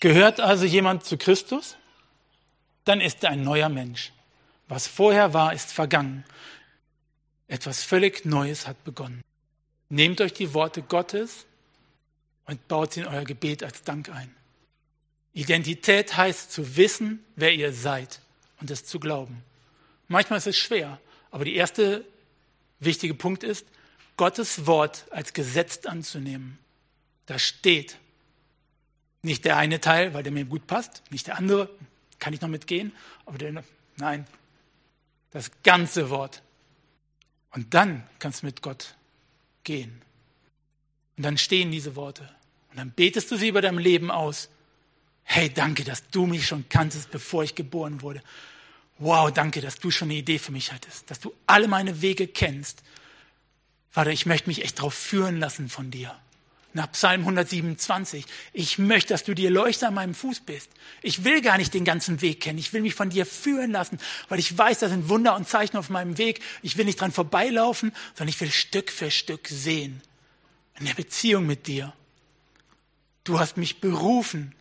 [0.00, 1.76] Gehört also jemand zu Christus?
[2.84, 4.12] Dann ist er ein neuer Mensch.
[4.66, 6.24] Was vorher war, ist vergangen.
[7.52, 9.20] Etwas völlig Neues hat begonnen.
[9.90, 11.44] Nehmt euch die Worte Gottes
[12.46, 14.34] und baut sie in euer Gebet als Dank ein.
[15.34, 18.22] Identität heißt zu wissen, wer ihr seid
[18.58, 19.42] und es zu glauben.
[20.08, 20.98] Manchmal ist es schwer,
[21.30, 22.06] aber der erste
[22.80, 23.66] wichtige Punkt ist,
[24.16, 26.56] Gottes Wort als Gesetz anzunehmen.
[27.26, 27.98] Da steht
[29.20, 31.68] nicht der eine Teil, weil der mir gut passt, nicht der andere,
[32.18, 32.92] kann ich noch mitgehen,
[33.26, 33.62] aber der,
[33.98, 34.26] nein,
[35.32, 36.40] das ganze Wort.
[37.52, 38.94] Und dann kannst du mit Gott
[39.64, 40.02] gehen.
[41.16, 42.28] Und dann stehen diese Worte.
[42.70, 44.48] Und dann betest du sie über deinem Leben aus.
[45.24, 48.22] Hey, danke, dass du mich schon kanntest, bevor ich geboren wurde.
[48.98, 52.26] Wow, danke, dass du schon eine Idee für mich hattest, dass du alle meine Wege
[52.26, 52.82] kennst.
[53.90, 56.16] Vater, ich möchte mich echt darauf führen lassen von dir
[56.74, 58.24] nach Psalm 127.
[58.52, 60.70] Ich möchte, dass du dir Leuchter an meinem Fuß bist.
[61.02, 62.58] Ich will gar nicht den ganzen Weg kennen.
[62.58, 63.98] Ich will mich von dir führen lassen,
[64.28, 66.40] weil ich weiß, da sind Wunder und Zeichen auf meinem Weg.
[66.62, 70.00] Ich will nicht dran vorbeilaufen, sondern ich will Stück für Stück sehen.
[70.78, 71.92] In der Beziehung mit dir.
[73.24, 74.54] Du hast mich berufen,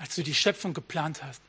[0.00, 1.40] als du die Schöpfung geplant hast.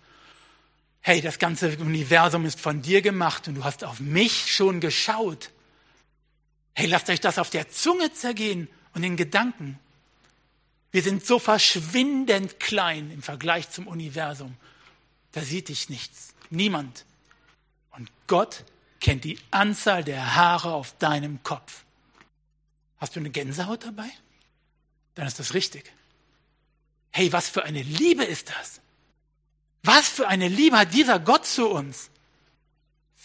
[1.02, 5.50] Hey, das ganze Universum ist von dir gemacht und du hast auf mich schon geschaut.
[6.76, 9.80] Hey, lasst euch das auf der Zunge zergehen und in Gedanken.
[10.92, 14.56] Wir sind so verschwindend klein im Vergleich zum Universum.
[15.32, 16.34] Da sieht dich nichts.
[16.50, 17.06] Niemand.
[17.92, 18.64] Und Gott
[19.00, 21.84] kennt die Anzahl der Haare auf deinem Kopf.
[23.00, 24.10] Hast du eine Gänsehaut dabei?
[25.16, 25.92] Dann ist das richtig.
[27.12, 28.80] Hey, was für eine Liebe ist das?
[29.84, 32.10] Was für eine Liebe hat dieser Gott zu uns?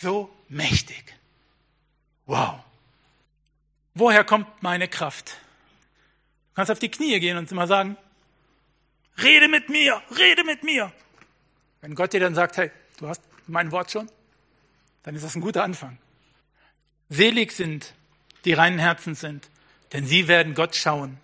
[0.00, 1.14] So mächtig.
[2.26, 2.60] Wow.
[3.94, 5.36] Woher kommt meine Kraft?
[6.59, 7.96] Kannst auf die Knie gehen und immer sagen,
[9.22, 10.92] rede mit mir, rede mit mir.
[11.80, 14.11] Wenn Gott dir dann sagt, hey, du hast mein Wort schon,
[15.04, 15.98] dann ist das ein guter Anfang.
[17.11, 17.94] Selig sind,
[18.44, 19.48] die reinen Herzen sind,
[19.92, 21.20] denn sie werden Gott schauen.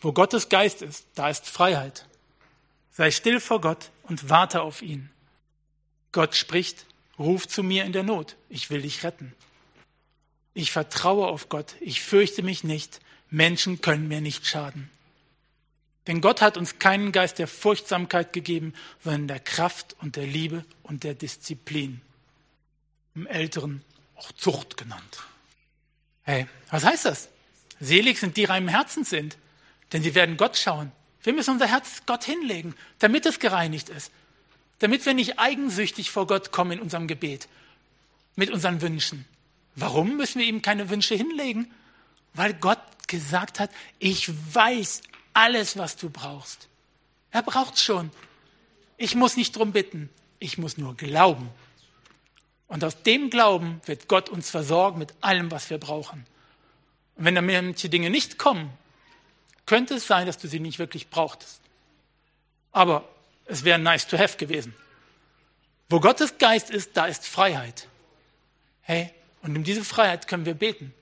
[0.00, 2.08] Wo Gottes Geist ist, da ist Freiheit.
[2.90, 5.08] Sei still vor Gott und warte auf ihn.
[6.10, 6.84] Gott spricht,
[7.16, 9.36] ruf zu mir in der Not, ich will dich retten.
[10.52, 13.00] Ich vertraue auf Gott, ich fürchte mich nicht,
[13.34, 14.88] Menschen können mir nicht schaden.
[16.06, 20.64] Denn Gott hat uns keinen Geist der Furchtsamkeit gegeben, sondern der Kraft und der Liebe
[20.82, 22.00] und der Disziplin.
[23.14, 23.82] Im Älteren
[24.16, 25.22] auch Zucht genannt.
[26.22, 27.28] Hey, was heißt das?
[27.80, 29.36] Selig sind die reinen Herzen sind,
[29.92, 30.92] denn sie werden Gott schauen.
[31.22, 34.12] Wir müssen unser Herz Gott hinlegen, damit es gereinigt ist.
[34.78, 37.48] Damit wir nicht eigensüchtig vor Gott kommen in unserem Gebet
[38.36, 39.24] mit unseren Wünschen.
[39.74, 41.70] Warum müssen wir ihm keine Wünsche hinlegen?
[42.34, 46.68] Weil Gott gesagt hat, ich weiß alles, was du brauchst.
[47.30, 48.10] Er braucht schon.
[48.96, 50.10] Ich muss nicht drum bitten.
[50.38, 51.50] Ich muss nur glauben.
[52.66, 56.26] Und aus dem Glauben wird Gott uns versorgen mit allem, was wir brauchen.
[57.16, 58.70] Und wenn da manche Dinge nicht kommen,
[59.66, 61.60] könnte es sein, dass du sie nicht wirklich brauchtest.
[62.72, 63.08] Aber
[63.46, 64.74] es wäre nice to have gewesen.
[65.88, 67.88] Wo Gottes Geist ist, da ist Freiheit.
[68.82, 69.10] Hey,
[69.42, 70.92] und um diese Freiheit können wir beten.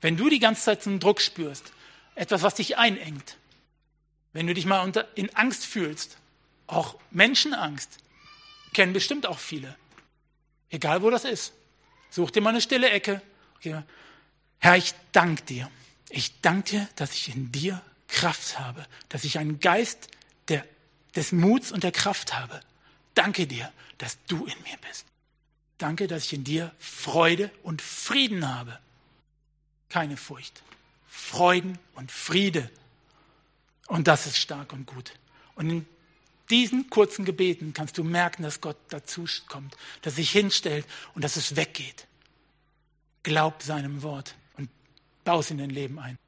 [0.00, 1.72] Wenn du die ganze Zeit einen Druck spürst,
[2.14, 3.36] etwas, was dich einengt,
[4.32, 6.18] wenn du dich mal unter, in Angst fühlst,
[6.66, 7.98] auch Menschenangst,
[8.72, 9.76] kennen bestimmt auch viele.
[10.70, 11.52] Egal wo das ist.
[12.10, 13.22] Such dir mal eine stille Ecke.
[14.58, 15.70] Herr, ich danke dir.
[16.08, 20.08] Ich danke dir, dass ich in dir Kraft habe, dass ich einen Geist
[20.48, 20.64] der,
[21.14, 22.60] des Muts und der Kraft habe.
[23.14, 25.06] Danke dir, dass du in mir bist.
[25.78, 28.78] Danke, dass ich in dir Freude und Frieden habe.
[29.88, 30.62] Keine Furcht.
[31.06, 32.70] Freuden und Friede.
[33.86, 35.12] Und das ist stark und gut.
[35.54, 35.86] Und in
[36.50, 41.36] diesen kurzen Gebeten kannst du merken, dass Gott dazu kommt, dass sich hinstellt und dass
[41.36, 42.06] es weggeht.
[43.22, 44.70] Glaub seinem Wort und
[45.24, 46.18] baue es in dein Leben ein.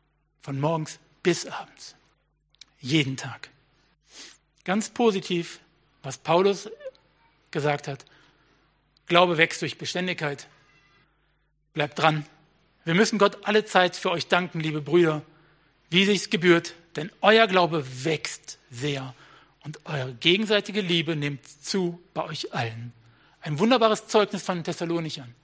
[0.42, 1.94] Von morgens bis abends.
[2.80, 3.50] Jeden Tag.
[4.64, 5.61] Ganz positiv,
[6.02, 6.68] was Paulus
[7.50, 8.04] gesagt hat.
[9.06, 10.48] Glaube wächst durch Beständigkeit.
[11.72, 12.26] Bleibt dran.
[12.89, 15.20] Wir müssen Gott alle Zeit für euch danken, liebe Brüder,
[15.91, 19.14] wie sich's gebührt, denn euer Glaube wächst sehr
[19.62, 22.95] und eure gegenseitige Liebe nimmt zu bei euch allen.
[23.43, 25.34] Ein wunderbares Zeugnis von den Thessalonichern.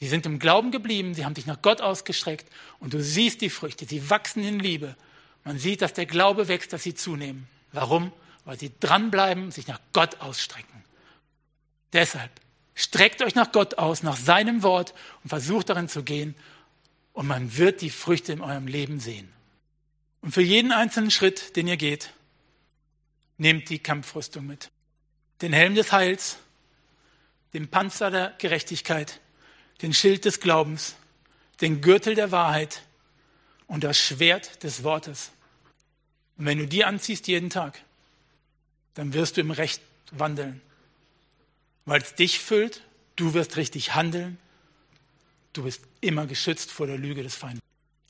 [0.00, 3.48] Sie sind im Glauben geblieben, sie haben sich nach Gott ausgestreckt und du siehst die
[3.48, 4.96] Früchte, sie wachsen in Liebe.
[5.44, 7.46] Man sieht, dass der Glaube wächst, dass sie zunehmen.
[7.70, 8.12] Warum?
[8.44, 10.82] Weil sie dranbleiben, sich nach Gott ausstrecken.
[11.92, 12.32] Deshalb
[12.74, 16.34] streckt euch nach Gott aus, nach seinem Wort und versucht darin zu gehen
[17.12, 19.30] und man wird die Früchte in eurem Leben sehen.
[20.22, 22.12] Und für jeden einzelnen Schritt, den ihr geht,
[23.38, 24.70] nehmt die Kampfrüstung mit.
[25.40, 26.38] Den Helm des Heils,
[27.54, 29.20] den Panzer der Gerechtigkeit,
[29.82, 30.96] den Schild des Glaubens,
[31.60, 32.82] den Gürtel der Wahrheit
[33.66, 35.32] und das Schwert des Wortes.
[36.36, 37.82] Und wenn du die anziehst jeden Tag,
[38.94, 40.60] dann wirst du im Recht wandeln,
[41.84, 42.82] weil es dich füllt,
[43.16, 44.38] du wirst richtig handeln,
[45.52, 47.62] du bist immer geschützt vor der Lüge des Feindes.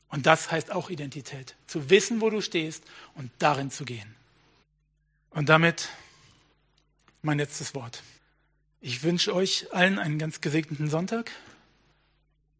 [0.09, 2.83] Und das heißt auch Identität, zu wissen, wo du stehst
[3.15, 4.15] und darin zu gehen.
[5.29, 5.89] Und damit
[7.21, 8.03] mein letztes Wort.
[8.81, 11.31] Ich wünsche euch allen einen ganz gesegneten Sonntag.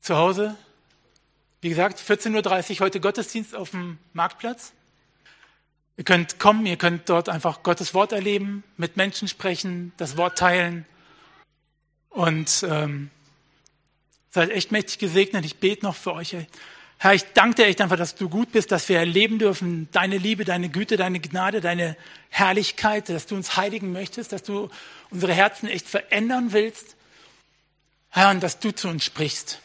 [0.01, 0.55] Zu Hause,
[1.61, 4.73] wie gesagt, 14.30 Uhr heute Gottesdienst auf dem Marktplatz.
[5.97, 10.37] Ihr könnt kommen, ihr könnt dort einfach Gottes Wort erleben, mit Menschen sprechen, das Wort
[10.37, 10.85] teilen.
[12.11, 13.09] Und ähm,
[14.29, 15.45] seid echt mächtig gesegnet.
[15.45, 16.35] Ich bete noch für euch.
[16.97, 20.17] Herr, ich danke dir echt einfach, dass du gut bist, dass wir erleben dürfen, deine
[20.17, 21.97] Liebe, deine Güte, deine Gnade, deine
[22.29, 24.69] Herrlichkeit, dass du uns heiligen möchtest, dass du
[25.09, 26.95] unsere Herzen echt verändern willst.
[28.09, 29.59] Herr, und dass du zu uns sprichst.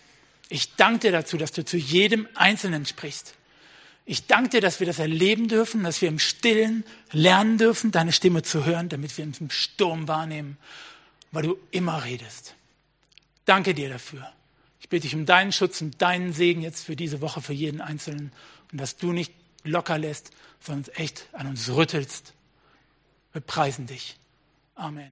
[0.49, 3.35] Ich danke dir dazu, dass du zu jedem Einzelnen sprichst.
[4.05, 8.13] Ich danke dir, dass wir das erleben dürfen, dass wir im Stillen lernen dürfen, deine
[8.13, 10.57] Stimme zu hören, damit wir uns im Sturm wahrnehmen,
[11.33, 12.55] weil du immer redest.
[13.45, 14.33] Danke dir dafür.
[14.81, 17.81] Ich bitte dich um deinen Schutz und deinen Segen jetzt für diese Woche, für jeden
[17.81, 18.33] Einzelnen
[18.73, 19.33] und dass du nicht
[19.65, 22.35] locker lässt, sondern echt an uns rüttelst.
[23.33, 24.17] Wir preisen dich.
[24.75, 25.05] Amen.